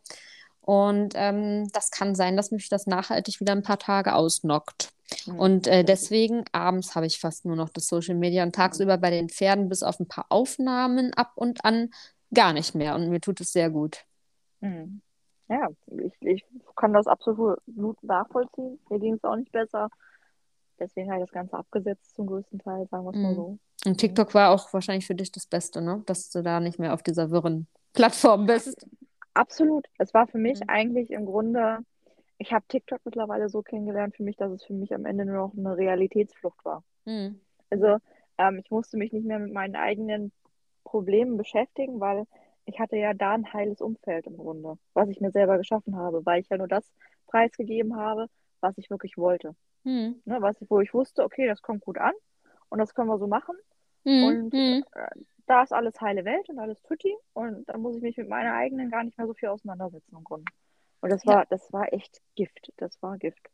Und 0.62 1.13
ähm, 1.15 1.67
das 1.73 1.91
kann 1.91 2.15
sein, 2.15 2.38
dass 2.38 2.51
mich 2.51 2.69
das 2.69 2.88
nachhaltig 2.88 3.39
wieder 3.39 3.54
ein 3.54 3.63
paar 3.63 3.80
Tage 3.80 4.15
ausnockt. 4.15 4.89
Mhm. 5.25 5.39
Und 5.39 5.67
äh, 5.67 5.84
deswegen 5.84 6.45
abends 6.51 6.95
habe 6.95 7.06
ich 7.06 7.19
fast 7.19 7.45
nur 7.45 7.56
noch 7.56 7.69
das 7.69 7.88
Social 7.88 8.15
Media 8.15 8.43
und 8.43 8.56
tagsüber 8.56 8.97
bei 8.97 9.12
den 9.12 9.30
Pferden 9.30 9.69
bis 9.69 9.84
auf 9.84 9.99
ein 9.99 10.08
paar 10.08 10.25
Aufnahmen 10.30 11.13
ab 11.13 11.34
und 11.36 11.63
an 11.63 11.89
gar 12.34 12.54
nicht 12.54 12.75
mehr. 12.75 12.95
Und 12.95 13.10
mir 13.10 13.21
tut 13.21 13.41
es 13.41 13.51
sehr 13.51 13.69
gut. 13.69 14.06
Mhm 14.62 15.01
ja, 15.49 15.69
ich, 15.88 16.13
ich 16.21 16.45
kann 16.75 16.93
das 16.93 17.08
absolut 17.08 18.03
nachvollziehen. 18.03 18.79
Mir 18.89 18.99
ging 18.99 19.13
es 19.13 19.23
auch 19.23 19.36
nicht 19.36 19.51
besser. 19.51 19.89
Deswegen 20.79 21.10
habe 21.12 21.21
ich 21.21 21.27
das 21.27 21.34
Ganze 21.34 21.58
abgesetzt 21.58 22.15
zum 22.15 22.27
größten 22.27 22.60
Teil, 22.60 22.88
sagen 22.88 23.05
wir 23.05 23.12
es 23.12 23.17
mal 23.17 23.31
mhm. 23.31 23.36
so. 23.36 23.58
Und 23.86 23.97
TikTok 23.97 24.34
war 24.34 24.51
auch 24.51 24.73
wahrscheinlich 24.73 25.05
für 25.05 25.15
dich 25.15 25.31
das 25.31 25.45
Beste, 25.45 25.81
ne? 25.81 26.03
Dass 26.05 26.29
du 26.31 26.41
da 26.41 26.60
nicht 26.60 26.79
mehr 26.79 26.93
auf 26.93 27.03
dieser 27.03 27.29
wirren 27.29 27.67
Plattform 27.93 28.45
bist. 28.45 28.86
Absolut. 29.34 29.86
Es 29.97 30.13
war 30.13 30.27
für 30.27 30.38
mich 30.38 30.60
mhm. 30.60 30.69
eigentlich 30.69 31.12
im 31.12 31.25
Grunde, 31.25 31.79
ich 32.38 32.51
habe 32.51 32.65
TikTok 32.67 32.99
mittlerweile 33.05 33.49
so 33.49 33.62
kennengelernt 33.62 34.15
für 34.15 34.23
mich, 34.23 34.38
dass 34.38 34.51
es 34.51 34.63
für 34.63 34.73
mich 34.73 34.93
am 34.93 35.05
Ende 35.05 35.25
nur 35.25 35.36
noch 35.36 35.53
eine 35.55 35.77
Realitätsflucht 35.77 36.63
war. 36.65 36.84
Mhm. 37.05 37.39
Also 37.69 37.97
ähm, 38.38 38.62
ich 38.63 38.71
musste 38.71 38.97
mich 38.97 39.13
nicht 39.13 39.25
mehr 39.25 39.39
mit 39.39 39.53
meinen 39.53 39.75
eigenen 39.75 40.31
Problemen 40.84 41.38
beschäftigen, 41.38 41.99
weil 41.99 42.25
ich 42.65 42.80
hatte 42.80 42.97
ja 42.97 43.13
da 43.13 43.34
ein 43.34 43.54
heiles 43.54 43.82
Umfeld 43.82 44.28
im 44.28 44.38
Grunde, 44.38 44.78
was 44.93 45.10
ich 45.10 45.21
mir 45.21 45.32
selber 45.32 45.58
geschaffen 45.58 45.95
habe, 45.95 46.25
weil 46.25 46.41
ich 46.41 46.49
ja 46.49 46.58
nur 46.58 46.67
das 46.67 46.91
preisgegeben 47.28 47.95
habe, 47.95 48.28
was 48.60 48.78
ich 48.78 48.89
wirklich 48.89 49.17
wollte. 49.17 49.56
Hm. 49.84 50.21
Ne, 50.25 50.41
was, 50.41 50.58
wo 50.69 50.82
ich 50.82 50.93
wusste, 50.93 51.23
okay, 51.23 51.47
das 51.47 51.62
kommt 51.62 51.82
gut 51.82 51.97
an 51.97 52.13
und 52.69 52.80
das 52.80 52.95
können 52.95 53.10
wir 53.10 53.19
so 53.19 53.28
machen. 53.28 53.56
Hm. 54.04 54.23
Und 54.23 54.54
hm. 54.54 54.84
Äh, 54.93 55.08
da 55.47 55.62
ist 55.62 55.73
alles 55.73 55.99
heile 56.01 56.25
Welt 56.25 56.49
und 56.49 56.58
alles 56.58 56.82
tutti 56.82 57.15
und 57.34 57.69
dann 57.69 57.82
muss 57.82 57.95
ich 57.95 58.01
mich 58.01 58.17
mit 58.17 58.30
meiner 58.30 58.54
eigenen 58.56 58.89
gar 58.89 59.04
nicht 59.04 59.17
mehr 59.17 59.28
so 59.28 59.34
viel 59.36 59.49
auseinandersetzen 59.49 60.15
im 60.15 60.23
Grunde. 60.23 60.51
Und 61.01 61.12
das 61.12 61.25
war, 61.28 61.41
ja. 61.41 61.45
das 61.49 61.71
war 61.71 61.93
echt 61.93 62.19
Gift. 62.36 62.73
Das 62.78 62.99
war 63.04 63.17
Gift. 63.19 63.51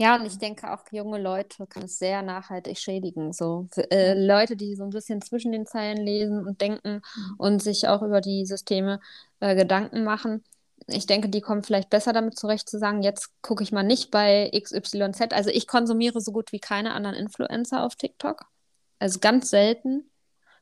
Ja, 0.00 0.14
und 0.14 0.24
ich 0.26 0.38
denke 0.38 0.72
auch, 0.72 0.84
junge 0.92 1.18
Leute 1.20 1.66
kann 1.66 1.82
es 1.82 1.98
sehr 1.98 2.22
nachhaltig 2.22 2.78
schädigen. 2.78 3.32
So 3.32 3.66
Für, 3.72 3.90
äh, 3.90 4.14
Leute, 4.14 4.56
die 4.56 4.76
so 4.76 4.84
ein 4.84 4.90
bisschen 4.90 5.20
zwischen 5.22 5.50
den 5.50 5.66
Zeilen 5.66 5.98
lesen 5.98 6.46
und 6.46 6.60
denken 6.60 7.02
mhm. 7.02 7.34
und 7.36 7.62
sich 7.62 7.88
auch 7.88 8.02
über 8.02 8.20
die 8.20 8.46
Systeme 8.46 9.00
äh, 9.40 9.56
Gedanken 9.56 10.04
machen. 10.04 10.44
Ich 10.86 11.06
denke, 11.06 11.28
die 11.28 11.40
kommen 11.40 11.64
vielleicht 11.64 11.90
besser 11.90 12.12
damit 12.12 12.38
zurecht 12.38 12.68
zu 12.68 12.78
sagen, 12.78 13.02
jetzt 13.02 13.30
gucke 13.42 13.64
ich 13.64 13.72
mal 13.72 13.82
nicht 13.82 14.12
bei 14.12 14.50
XYZ. 14.54 15.32
Also 15.32 15.50
ich 15.50 15.66
konsumiere 15.66 16.20
so 16.20 16.30
gut 16.30 16.52
wie 16.52 16.60
keine 16.60 16.92
anderen 16.92 17.16
Influencer 17.16 17.82
auf 17.84 17.96
TikTok. 17.96 18.46
Also 19.00 19.18
ganz 19.18 19.50
selten, 19.50 20.08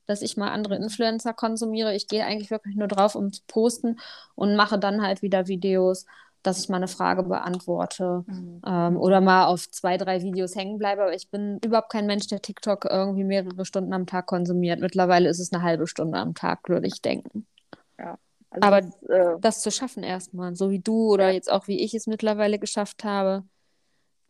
dass 0.07 0.23
ich 0.23 0.39
mal 0.39 0.51
andere 0.51 0.77
Influencer 0.77 1.35
konsumiere. 1.35 1.95
Ich 1.95 2.09
gehe 2.09 2.25
eigentlich 2.25 2.51
wirklich 2.51 2.77
nur 2.77 2.89
drauf, 2.89 3.15
um 3.15 3.33
zu 3.33 3.43
posten 3.47 4.01
und 4.35 4.57
mache 4.57 4.79
dann 4.79 5.03
halt 5.03 5.21
wieder 5.21 5.47
Videos 5.47 6.07
dass 6.47 6.61
ich 6.61 6.69
mal 6.69 6.77
eine 6.77 6.89
Frage 6.89 7.23
beantworte 7.23 8.25
mhm. 8.27 8.61
ähm, 8.67 8.97
oder 8.97 9.21
mal 9.21 9.47
auf 9.47 9.69
zwei, 9.71 9.97
drei 9.97 10.23
Videos 10.23 10.55
hängen 10.55 10.79
bleibe. 10.79 11.03
Aber 11.03 11.15
ich 11.15 11.31
bin 11.31 11.59
überhaupt 11.65 11.91
kein 11.91 12.07
Mensch, 12.07 12.27
der 12.29 12.41
TikTok 12.41 12.85
irgendwie 12.85 13.25
mehrere 13.25 13.65
Stunden 13.65 13.93
am 13.93 14.07
Tag 14.07 14.27
konsumiert. 14.27 14.81
Mittlerweile 14.81 15.29
ist 15.29 15.41
es 15.41 15.53
eine 15.53 15.63
halbe 15.63 15.87
Stunde 15.87 16.19
am 16.19 16.35
Tag, 16.35 16.69
würde 16.69 16.87
ich 16.87 17.03
denken. 17.03 17.47
Ja. 17.99 18.19
Also 18.51 18.67
Aber 18.67 18.81
das, 18.81 19.03
äh, 19.03 19.41
das, 19.41 19.61
zu 19.61 19.71
schaffen 19.71 20.03
erstmal, 20.03 20.55
so 20.55 20.71
wie 20.71 20.79
du 20.79 21.13
oder 21.13 21.29
ja. 21.29 21.35
jetzt 21.35 21.51
auch 21.51 21.67
wie 21.67 21.81
ich 21.83 21.95
es 21.95 22.07
mittlerweile 22.07 22.59
geschafft 22.59 23.05
habe, 23.05 23.45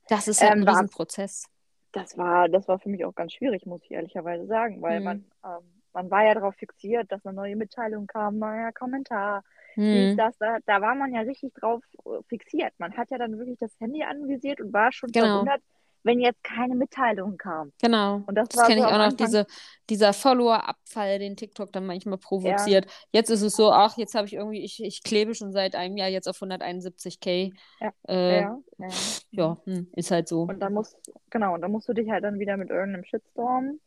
das 0.08 0.28
ist 0.28 0.40
ja 0.40 0.52
ähm, 0.52 0.62
ein 0.62 0.68
Riesenprozess. 0.68 1.46
Das 1.92 2.16
war, 2.16 2.48
das 2.48 2.66
war 2.68 2.78
für 2.78 2.88
mich 2.88 3.04
auch 3.04 3.14
ganz 3.14 3.32
schwierig, 3.32 3.66
muss 3.66 3.82
ich 3.84 3.90
ehrlicherweise 3.90 4.46
sagen, 4.46 4.82
weil 4.82 5.00
mhm. 5.00 5.04
man, 5.04 5.24
ähm, 5.44 5.82
man 5.92 6.10
war 6.10 6.24
ja 6.24 6.34
darauf 6.34 6.54
fixiert, 6.54 7.10
dass 7.10 7.24
eine 7.24 7.34
neue 7.34 7.56
Mitteilung 7.56 8.06
kam, 8.06 8.38
neuer 8.38 8.72
Kommentar, 8.72 9.42
hm. 9.76 10.16
das, 10.16 10.36
da, 10.38 10.58
da 10.66 10.80
war 10.80 10.94
man 10.94 11.14
ja 11.14 11.20
richtig 11.20 11.54
drauf 11.54 11.82
äh, 12.04 12.22
fixiert. 12.28 12.72
Man 12.78 12.96
hat 12.96 13.10
ja 13.10 13.18
dann 13.18 13.38
wirklich 13.38 13.58
das 13.58 13.72
Handy 13.78 14.02
anvisiert 14.02 14.60
und 14.60 14.72
war 14.72 14.92
schon 14.92 15.10
genau. 15.12 15.26
verwundert, 15.26 15.62
wenn 16.02 16.20
jetzt 16.20 16.42
keine 16.44 16.74
Mitteilung 16.76 17.36
kam. 17.36 17.72
Genau. 17.82 18.22
Und 18.26 18.36
das, 18.36 18.48
das 18.48 18.66
kenne 18.66 18.82
so 18.82 18.86
ich 18.86 18.94
auch 18.94 18.98
noch, 18.98 19.12
diese, 19.12 19.44
dieser 19.90 20.12
Follower-Abfall, 20.12 21.18
den 21.18 21.36
TikTok 21.36 21.72
dann 21.72 21.84
manchmal 21.84 22.16
provoziert. 22.16 22.84
Ja. 22.84 22.90
Jetzt 23.12 23.30
ist 23.30 23.42
es 23.42 23.54
so, 23.54 23.72
ach, 23.72 23.98
jetzt 23.98 24.14
habe 24.14 24.26
ich 24.26 24.34
irgendwie, 24.34 24.64
ich, 24.64 24.82
ich 24.82 25.02
klebe 25.02 25.34
schon 25.34 25.52
seit 25.52 25.74
einem 25.74 25.96
Jahr 25.96 26.08
jetzt 26.08 26.28
auf 26.28 26.40
171k. 26.40 27.52
Ja, 27.80 27.92
äh, 28.08 28.40
ja, 28.40 28.58
ja. 28.78 28.88
ja 29.32 29.56
hm, 29.64 29.88
ist 29.96 30.12
halt 30.12 30.28
so. 30.28 30.42
Und 30.42 30.60
dann 30.60 30.72
musst, 30.72 30.96
genau, 31.28 31.54
und 31.54 31.60
dann 31.60 31.72
musst 31.72 31.88
du 31.88 31.92
dich 31.92 32.08
halt 32.08 32.22
dann 32.22 32.38
wieder 32.38 32.56
mit 32.56 32.70
irgendeinem 32.70 33.04
Shitstorm 33.04 33.80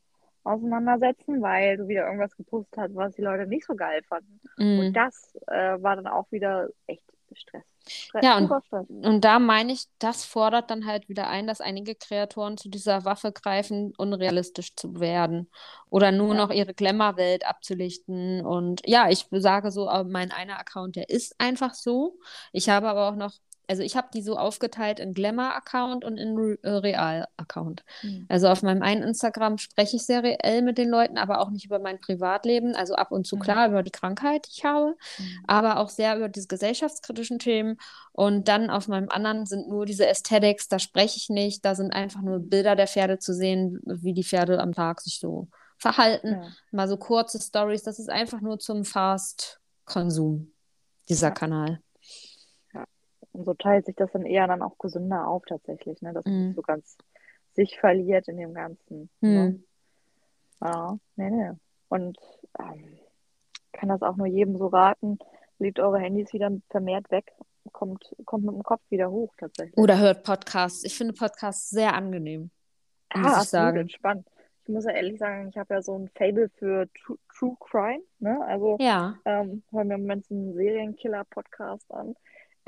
auseinandersetzen, 0.49 1.41
weil 1.41 1.77
du 1.77 1.87
wieder 1.87 2.05
irgendwas 2.05 2.35
gepostet 2.35 2.77
hast, 2.77 2.95
was 2.95 3.15
die 3.15 3.21
Leute 3.21 3.47
nicht 3.47 3.65
so 3.65 3.75
geil 3.75 4.01
fanden. 4.07 4.39
Mm. 4.57 4.79
Und 4.79 4.93
das 4.93 5.35
äh, 5.47 5.81
war 5.81 5.95
dann 5.95 6.07
auch 6.07 6.31
wieder 6.31 6.67
echt 6.87 7.03
Stress. 7.35 7.63
Stress 7.87 8.23
ja, 8.23 8.37
und, 8.37 8.51
und 9.05 9.21
da 9.25 9.39
meine 9.39 9.71
ich, 9.71 9.85
das 9.99 10.25
fordert 10.25 10.69
dann 10.69 10.85
halt 10.85 11.09
wieder 11.09 11.27
ein, 11.27 11.47
dass 11.47 11.61
einige 11.61 11.95
Kreatoren 11.95 12.57
zu 12.57 12.69
dieser 12.69 13.05
Waffe 13.05 13.31
greifen, 13.31 13.93
unrealistisch 13.97 14.75
zu 14.75 14.99
werden 14.99 15.49
oder 15.89 16.11
nur 16.11 16.33
ja. 16.33 16.41
noch 16.41 16.51
ihre 16.51 16.73
Glamour-Welt 16.73 17.47
abzulichten. 17.47 18.45
Und 18.45 18.81
ja, 18.85 19.09
ich 19.09 19.27
sage 19.31 19.71
so, 19.71 19.85
mein 20.07 20.31
einer 20.31 20.59
Account, 20.59 20.95
der 20.95 21.09
ist 21.09 21.35
einfach 21.39 21.73
so. 21.73 22.19
Ich 22.51 22.69
habe 22.69 22.89
aber 22.89 23.09
auch 23.09 23.15
noch 23.15 23.33
also 23.69 23.83
ich 23.83 23.95
habe 23.95 24.07
die 24.11 24.23
so 24.23 24.35
aufgeteilt 24.35 24.99
in 24.99 25.13
Glamour-Account 25.13 26.03
und 26.03 26.17
in 26.17 26.57
äh, 26.63 26.69
Real-Account. 26.69 27.83
Mhm. 28.01 28.25
Also 28.27 28.47
auf 28.47 28.63
meinem 28.63 28.81
einen 28.81 29.03
Instagram 29.03 29.59
spreche 29.59 29.97
ich 29.97 30.05
sehr 30.07 30.23
reell 30.23 30.63
mit 30.63 30.79
den 30.79 30.89
Leuten, 30.89 31.19
aber 31.19 31.39
auch 31.39 31.51
nicht 31.51 31.65
über 31.65 31.77
mein 31.77 31.99
Privatleben. 31.99 32.75
Also 32.75 32.95
ab 32.95 33.11
und 33.11 33.27
zu 33.27 33.35
mhm. 33.35 33.41
klar 33.41 33.67
über 33.67 33.83
die 33.83 33.91
Krankheit, 33.91 34.47
die 34.47 34.57
ich 34.57 34.65
habe, 34.65 34.95
mhm. 35.19 35.43
aber 35.45 35.77
auch 35.77 35.89
sehr 35.89 36.17
über 36.17 36.29
diese 36.29 36.47
gesellschaftskritischen 36.47 37.37
Themen. 37.37 37.77
Und 38.11 38.47
dann 38.47 38.71
auf 38.71 38.87
meinem 38.87 39.09
anderen 39.09 39.45
sind 39.45 39.69
nur 39.69 39.85
diese 39.85 40.07
Aesthetics, 40.07 40.67
da 40.67 40.79
spreche 40.79 41.17
ich 41.17 41.29
nicht. 41.29 41.63
Da 41.63 41.75
sind 41.75 41.93
einfach 41.93 42.21
nur 42.21 42.39
Bilder 42.39 42.75
der 42.75 42.87
Pferde 42.87 43.19
zu 43.19 43.35
sehen, 43.35 43.79
wie 43.85 44.13
die 44.13 44.23
Pferde 44.23 44.59
am 44.59 44.73
Tag 44.73 45.01
sich 45.01 45.19
so 45.19 45.47
verhalten. 45.77 46.41
Ja. 46.41 46.47
Mal 46.71 46.87
so 46.87 46.97
kurze 46.97 47.39
Stories. 47.39 47.83
Das 47.83 47.99
ist 47.99 48.09
einfach 48.09 48.41
nur 48.41 48.57
zum 48.57 48.83
Fast-Konsum, 48.83 50.51
dieser 51.07 51.27
ja. 51.27 51.33
Kanal. 51.33 51.81
Und 53.39 53.45
so 53.45 53.53
teilt 53.53 53.85
sich 53.85 53.95
das 53.95 54.11
dann 54.11 54.25
eher 54.25 54.47
dann 54.47 54.61
auch 54.61 54.77
gesünder 54.77 55.25
auf 55.25 55.45
tatsächlich, 55.45 56.01
ne? 56.01 56.11
dass 56.11 56.25
man 56.25 56.39
nicht 56.39 56.49
mhm. 56.49 56.55
so 56.55 56.61
ganz 56.61 56.97
sich 57.53 57.79
verliert 57.79 58.27
in 58.27 58.35
dem 58.35 58.53
Ganzen. 58.53 59.09
Ne? 59.21 59.29
Mhm. 59.29 59.33
Ne? 59.33 59.59
Ja, 60.61 60.97
nee, 61.15 61.29
nee. 61.29 61.51
Und 61.87 62.17
ähm, 62.59 62.99
kann 63.71 63.87
das 63.87 64.01
auch 64.01 64.17
nur 64.17 64.27
jedem 64.27 64.57
so 64.57 64.67
raten, 64.67 65.19
legt 65.57 65.79
eure 65.79 65.99
Handys 65.99 66.33
wieder 66.33 66.51
vermehrt 66.69 67.09
weg, 67.11 67.31
kommt, 67.71 68.13
kommt 68.25 68.43
mit 68.43 68.55
dem 68.55 68.63
Kopf 68.63 68.81
wieder 68.89 69.09
hoch 69.09 69.33
tatsächlich. 69.37 69.77
Oder 69.77 69.97
hört 69.99 70.25
Podcasts. 70.25 70.83
Ich 70.83 70.97
finde 70.97 71.13
Podcasts 71.13 71.69
sehr 71.69 71.93
angenehm. 71.93 72.51
Ah, 73.07 73.19
muss 73.19 73.43
ich 73.43 73.49
sagen. 73.51 73.77
entspannt. 73.77 74.27
Ich 74.65 74.73
muss 74.73 74.83
ja 74.83 74.91
ehrlich 74.91 75.17
sagen, 75.17 75.47
ich 75.47 75.57
habe 75.57 75.75
ja 75.75 75.81
so 75.81 75.97
ein 75.97 76.09
Fable 76.09 76.49
für 76.57 76.89
True, 76.93 77.17
True 77.33 77.55
Crime. 77.61 78.03
Ne? 78.19 78.37
Also 78.45 78.75
ja. 78.81 79.17
ähm, 79.23 79.63
hören 79.71 79.87
wir 79.87 79.95
im 79.95 80.01
Moment 80.01 80.29
einen 80.29 80.53
Serienkiller-Podcast 80.53 81.89
an. 81.93 82.15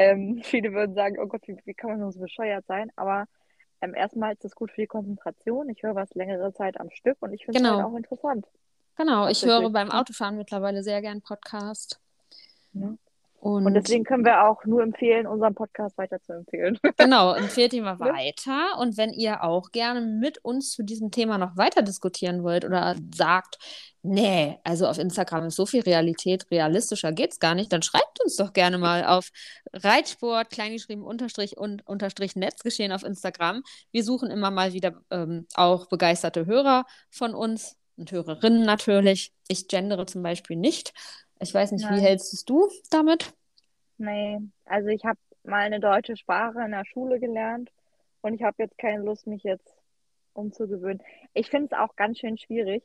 Ähm, 0.01 0.41
viele 0.43 0.73
würden 0.73 0.95
sagen, 0.95 1.17
oh 1.19 1.27
Gott, 1.27 1.41
wie, 1.47 1.57
wie, 1.65 1.73
kann 1.73 1.97
man 1.97 2.11
so 2.11 2.19
bescheuert 2.19 2.65
sein? 2.67 2.91
Aber 2.95 3.25
ähm, 3.81 3.93
erstmal 3.95 4.33
ist 4.33 4.43
das 4.43 4.55
gut 4.55 4.71
für 4.71 4.81
die 4.81 4.87
Konzentration. 4.87 5.69
Ich 5.69 5.83
höre 5.83 5.95
was 5.95 6.13
längere 6.13 6.53
Zeit 6.53 6.79
am 6.79 6.89
Stück 6.91 7.17
und 7.19 7.33
ich 7.33 7.45
finde 7.45 7.59
es 7.59 7.63
genau. 7.63 7.77
halt 7.77 7.85
auch 7.85 7.97
interessant. 7.97 8.45
Genau, 8.97 9.27
ich 9.27 9.43
höre 9.45 9.69
beim 9.69 9.89
Autofahren 9.89 10.37
mittlerweile 10.37 10.83
sehr 10.83 11.01
gern 11.01 11.21
Podcast. 11.21 11.99
Ja. 12.73 12.93
Und, 13.41 13.65
und, 13.65 13.73
deswegen 13.73 14.03
können 14.03 14.23
wir 14.23 14.47
auch 14.47 14.63
nur 14.65 14.83
empfehlen, 14.83 15.25
unseren 15.25 15.55
Podcast 15.55 15.97
weiter 15.97 16.21
zu 16.21 16.33
empfehlen. 16.33 16.77
Genau, 16.97 17.33
empfehlt 17.33 17.73
ihn 17.73 17.83
mal 17.83 17.97
ne? 17.97 18.13
weiter. 18.13 18.77
Und 18.79 18.97
wenn 18.97 19.11
ihr 19.11 19.43
auch 19.43 19.71
gerne 19.71 20.01
mit 20.01 20.37
uns 20.45 20.71
zu 20.71 20.83
diesem 20.83 21.09
Thema 21.09 21.39
noch 21.39 21.57
weiter 21.57 21.81
diskutieren 21.81 22.43
wollt 22.43 22.63
oder 22.63 22.95
sagt, 23.15 23.57
nee, 24.03 24.59
also 24.63 24.85
auf 24.85 24.99
Instagram 24.99 25.45
ist 25.47 25.55
so 25.55 25.65
viel 25.65 25.81
Realität, 25.81 26.45
realistischer 26.51 27.11
geht 27.11 27.31
es 27.31 27.39
gar 27.39 27.55
nicht, 27.55 27.73
dann 27.73 27.81
schreibt 27.81 28.23
uns 28.23 28.35
doch 28.35 28.53
gerne 28.53 28.77
mal 28.77 29.05
auf 29.05 29.31
Reitsport, 29.73 30.51
kleingeschrieben, 30.51 31.03
unterstrich 31.03 31.57
und 31.57 31.87
unterstrich 31.87 32.35
Netzgeschehen 32.35 32.91
auf 32.91 33.03
Instagram. 33.03 33.63
Wir 33.91 34.03
suchen 34.03 34.29
immer 34.29 34.51
mal 34.51 34.73
wieder 34.73 35.01
ähm, 35.09 35.47
auch 35.55 35.87
begeisterte 35.87 36.45
Hörer 36.45 36.85
von 37.09 37.33
uns 37.33 37.75
und 37.97 38.11
Hörerinnen 38.11 38.65
natürlich. 38.65 39.33
Ich 39.47 39.67
gendere 39.67 40.05
zum 40.05 40.21
Beispiel 40.21 40.57
nicht. 40.57 40.93
Ich 41.41 41.53
weiß 41.53 41.71
nicht, 41.71 41.83
Nein. 41.83 41.97
wie 41.97 42.01
hältst 42.01 42.47
du 42.49 42.69
damit? 42.91 43.33
Nee, 43.97 44.39
also 44.65 44.89
ich 44.89 45.03
habe 45.05 45.19
mal 45.43 45.61
eine 45.61 45.79
deutsche 45.79 46.15
Sprache 46.15 46.61
in 46.63 46.71
der 46.71 46.85
Schule 46.85 47.19
gelernt 47.19 47.71
und 48.21 48.35
ich 48.35 48.43
habe 48.43 48.55
jetzt 48.59 48.77
keine 48.77 49.03
Lust, 49.03 49.25
mich 49.25 49.43
jetzt 49.43 49.75
umzugewöhnen. 50.33 51.01
Ich 51.33 51.49
finde 51.49 51.69
es 51.71 51.79
auch 51.79 51.95
ganz 51.95 52.19
schön 52.19 52.37
schwierig, 52.37 52.83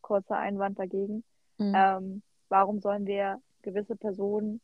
kurzer 0.00 0.36
Einwand 0.36 0.78
dagegen. 0.78 1.22
Mhm. 1.58 1.72
Ähm, 1.76 2.22
warum 2.48 2.80
sollen 2.80 3.06
wir 3.06 3.40
gewisse 3.62 3.96
Personen 3.96 4.60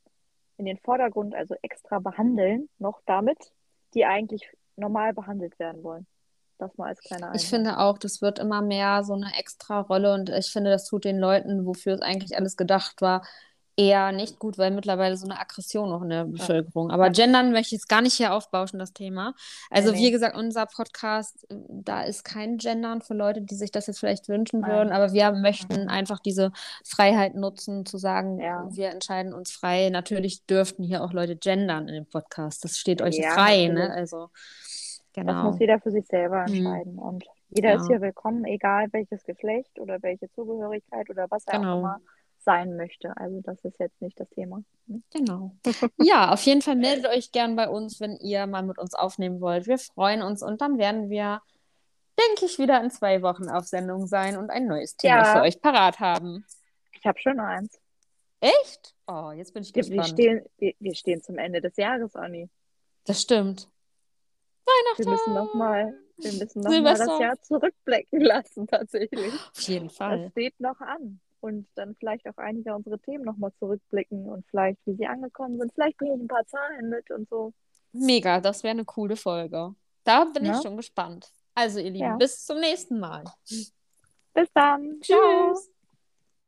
in 0.56 0.64
den 0.64 0.78
Vordergrund, 0.78 1.34
also 1.34 1.54
extra 1.62 2.00
behandeln, 2.00 2.68
noch 2.78 3.00
damit, 3.06 3.52
die 3.94 4.04
eigentlich 4.06 4.50
normal 4.76 5.14
behandelt 5.14 5.58
werden 5.58 5.84
wollen? 5.84 6.06
Das 6.60 6.76
mal 6.76 6.88
als 6.88 7.00
kleiner 7.00 7.28
Einwand. 7.28 7.42
Ich 7.42 7.48
finde 7.48 7.78
auch, 7.78 7.96
das 7.96 8.20
wird 8.20 8.38
immer 8.38 8.60
mehr 8.60 9.02
so 9.02 9.14
eine 9.14 9.32
extra 9.38 9.80
Rolle 9.80 10.12
und 10.12 10.28
ich 10.28 10.52
finde, 10.52 10.70
das 10.70 10.86
tut 10.86 11.04
den 11.04 11.18
Leuten, 11.18 11.64
wofür 11.64 11.94
es 11.94 12.02
eigentlich 12.02 12.36
alles 12.36 12.56
gedacht 12.56 13.00
war, 13.00 13.22
eher 13.80 14.12
nicht 14.12 14.38
gut, 14.38 14.58
weil 14.58 14.70
mittlerweile 14.72 15.16
so 15.16 15.24
eine 15.24 15.40
Aggression 15.40 15.88
noch 15.88 16.02
in 16.02 16.10
der 16.10 16.24
Bevölkerung. 16.24 16.90
Aber 16.90 17.08
Gendern 17.08 17.52
möchte 17.52 17.68
ich 17.68 17.80
jetzt 17.80 17.88
gar 17.88 18.02
nicht 18.02 18.12
hier 18.12 18.34
aufbauschen, 18.34 18.78
das 18.78 18.92
Thema. 18.92 19.34
Also, 19.70 19.92
nee, 19.92 19.98
wie 19.98 20.10
gesagt, 20.10 20.36
unser 20.36 20.66
Podcast, 20.66 21.46
da 21.48 22.02
ist 22.02 22.24
kein 22.24 22.58
Gendern 22.58 23.00
für 23.00 23.14
Leute, 23.14 23.40
die 23.40 23.54
sich 23.54 23.70
das 23.70 23.86
jetzt 23.86 24.00
vielleicht 24.00 24.28
wünschen 24.28 24.60
Nein. 24.60 24.70
würden, 24.70 24.92
aber 24.92 25.14
wir 25.14 25.32
möchten 25.32 25.88
einfach 25.88 26.18
diese 26.18 26.52
Freiheit 26.84 27.36
nutzen, 27.36 27.86
zu 27.86 27.96
sagen, 27.96 28.38
ja. 28.38 28.68
wir 28.70 28.90
entscheiden 28.90 29.32
uns 29.32 29.50
frei. 29.50 29.88
Natürlich 29.88 30.44
dürften 30.44 30.82
hier 30.82 31.02
auch 31.02 31.14
Leute 31.14 31.36
gendern 31.36 31.88
in 31.88 31.94
dem 31.94 32.06
Podcast. 32.06 32.64
Das 32.64 32.76
steht 32.76 33.00
euch 33.00 33.16
ja, 33.16 33.32
frei, 33.32 33.68
ne? 33.68 33.90
Also. 33.90 34.28
Genau. 35.12 35.32
Das 35.32 35.44
muss 35.44 35.58
jeder 35.58 35.80
für 35.80 35.90
sich 35.90 36.06
selber 36.06 36.46
mhm. 36.48 36.54
entscheiden. 36.54 36.92
Mhm. 36.94 36.98
Und 36.98 37.24
jeder 37.50 37.70
ja. 37.70 37.76
ist 37.76 37.86
hier 37.86 38.00
willkommen, 38.00 38.44
egal 38.44 38.86
welches 38.92 39.24
Geschlecht 39.24 39.78
oder 39.78 40.02
welche 40.02 40.30
Zugehörigkeit 40.30 41.10
oder 41.10 41.26
was 41.30 41.44
er 41.46 41.58
genau. 41.58 41.74
auch 41.74 41.78
immer 41.78 42.00
sein 42.38 42.76
möchte. 42.76 43.16
Also 43.16 43.40
das 43.42 43.62
ist 43.64 43.78
jetzt 43.78 44.00
nicht 44.00 44.18
das 44.18 44.28
Thema. 44.30 44.62
Ne? 44.86 45.02
Genau. 45.12 45.52
Ja, 46.02 46.32
auf 46.32 46.42
jeden 46.42 46.62
Fall 46.62 46.76
meldet 46.76 47.06
euch 47.06 47.32
gern 47.32 47.56
bei 47.56 47.68
uns, 47.68 48.00
wenn 48.00 48.16
ihr 48.16 48.46
mal 48.46 48.62
mit 48.62 48.78
uns 48.78 48.94
aufnehmen 48.94 49.40
wollt. 49.40 49.66
Wir 49.66 49.78
freuen 49.78 50.22
uns 50.22 50.42
und 50.42 50.60
dann 50.60 50.78
werden 50.78 51.10
wir, 51.10 51.42
denke 52.18 52.46
ich, 52.46 52.58
wieder 52.58 52.82
in 52.82 52.90
zwei 52.90 53.22
Wochen 53.22 53.48
auf 53.48 53.66
Sendung 53.66 54.06
sein 54.06 54.36
und 54.36 54.50
ein 54.50 54.66
neues 54.66 54.96
Thema 54.96 55.22
ja. 55.22 55.34
für 55.34 55.42
euch 55.42 55.60
parat 55.60 56.00
haben. 56.00 56.44
Ich 56.92 57.04
habe 57.04 57.18
schon 57.18 57.38
eins. 57.38 57.78
Echt? 58.40 58.94
Oh, 59.06 59.32
jetzt 59.32 59.52
bin 59.52 59.62
ich 59.62 59.72
gespannt. 59.72 59.98
Wir 59.98 60.04
stehen, 60.04 60.44
wir, 60.58 60.74
wir 60.78 60.94
stehen 60.94 61.22
zum 61.22 61.36
Ende 61.36 61.60
des 61.60 61.76
Jahres, 61.76 62.16
Anni. 62.16 62.48
Das 63.04 63.20
stimmt. 63.20 63.68
Weihnachten. 64.64 65.04
Wir 65.04 65.10
müssen 65.10 65.34
nochmal 65.34 65.94
wir 66.22 66.32
müssen 66.32 66.60
noch 66.60 66.70
mal 66.70 66.96
das 66.96 67.18
Jahr 67.18 67.40
zurückblicken 67.42 68.20
lassen, 68.20 68.66
tatsächlich. 68.66 69.32
Auf 69.32 69.62
jeden 69.62 69.90
Fall. 69.90 70.24
Das 70.24 70.32
steht 70.32 70.60
noch 70.60 70.80
an. 70.80 71.20
Und 71.40 71.66
dann 71.74 71.96
vielleicht 71.98 72.28
auch 72.28 72.36
einige 72.36 72.74
unserer 72.74 73.00
Themen 73.00 73.24
nochmal 73.24 73.52
zurückblicken 73.58 74.28
und 74.28 74.44
vielleicht, 74.50 74.78
wie 74.84 74.94
sie 74.94 75.06
angekommen 75.06 75.58
sind. 75.58 75.72
Vielleicht 75.72 75.96
bringe 75.96 76.16
ich 76.16 76.20
ein 76.20 76.28
paar 76.28 76.46
Zahlen 76.46 76.90
mit 76.90 77.10
und 77.10 77.28
so. 77.30 77.54
Mega, 77.92 78.40
das 78.40 78.62
wäre 78.62 78.72
eine 78.72 78.84
coole 78.84 79.16
Folge. 79.16 79.74
Da 80.04 80.24
bin 80.24 80.44
ja. 80.44 80.56
ich 80.56 80.62
schon 80.62 80.76
gespannt. 80.76 81.32
Also, 81.54 81.78
ihr 81.78 81.90
Lieben, 81.90 82.04
ja. 82.04 82.16
bis 82.16 82.44
zum 82.44 82.60
nächsten 82.60 83.00
Mal. 83.00 83.24
Bis 84.34 84.48
dann. 84.52 85.00
Tschüss. 85.00 85.16
Ciao. 85.16 85.79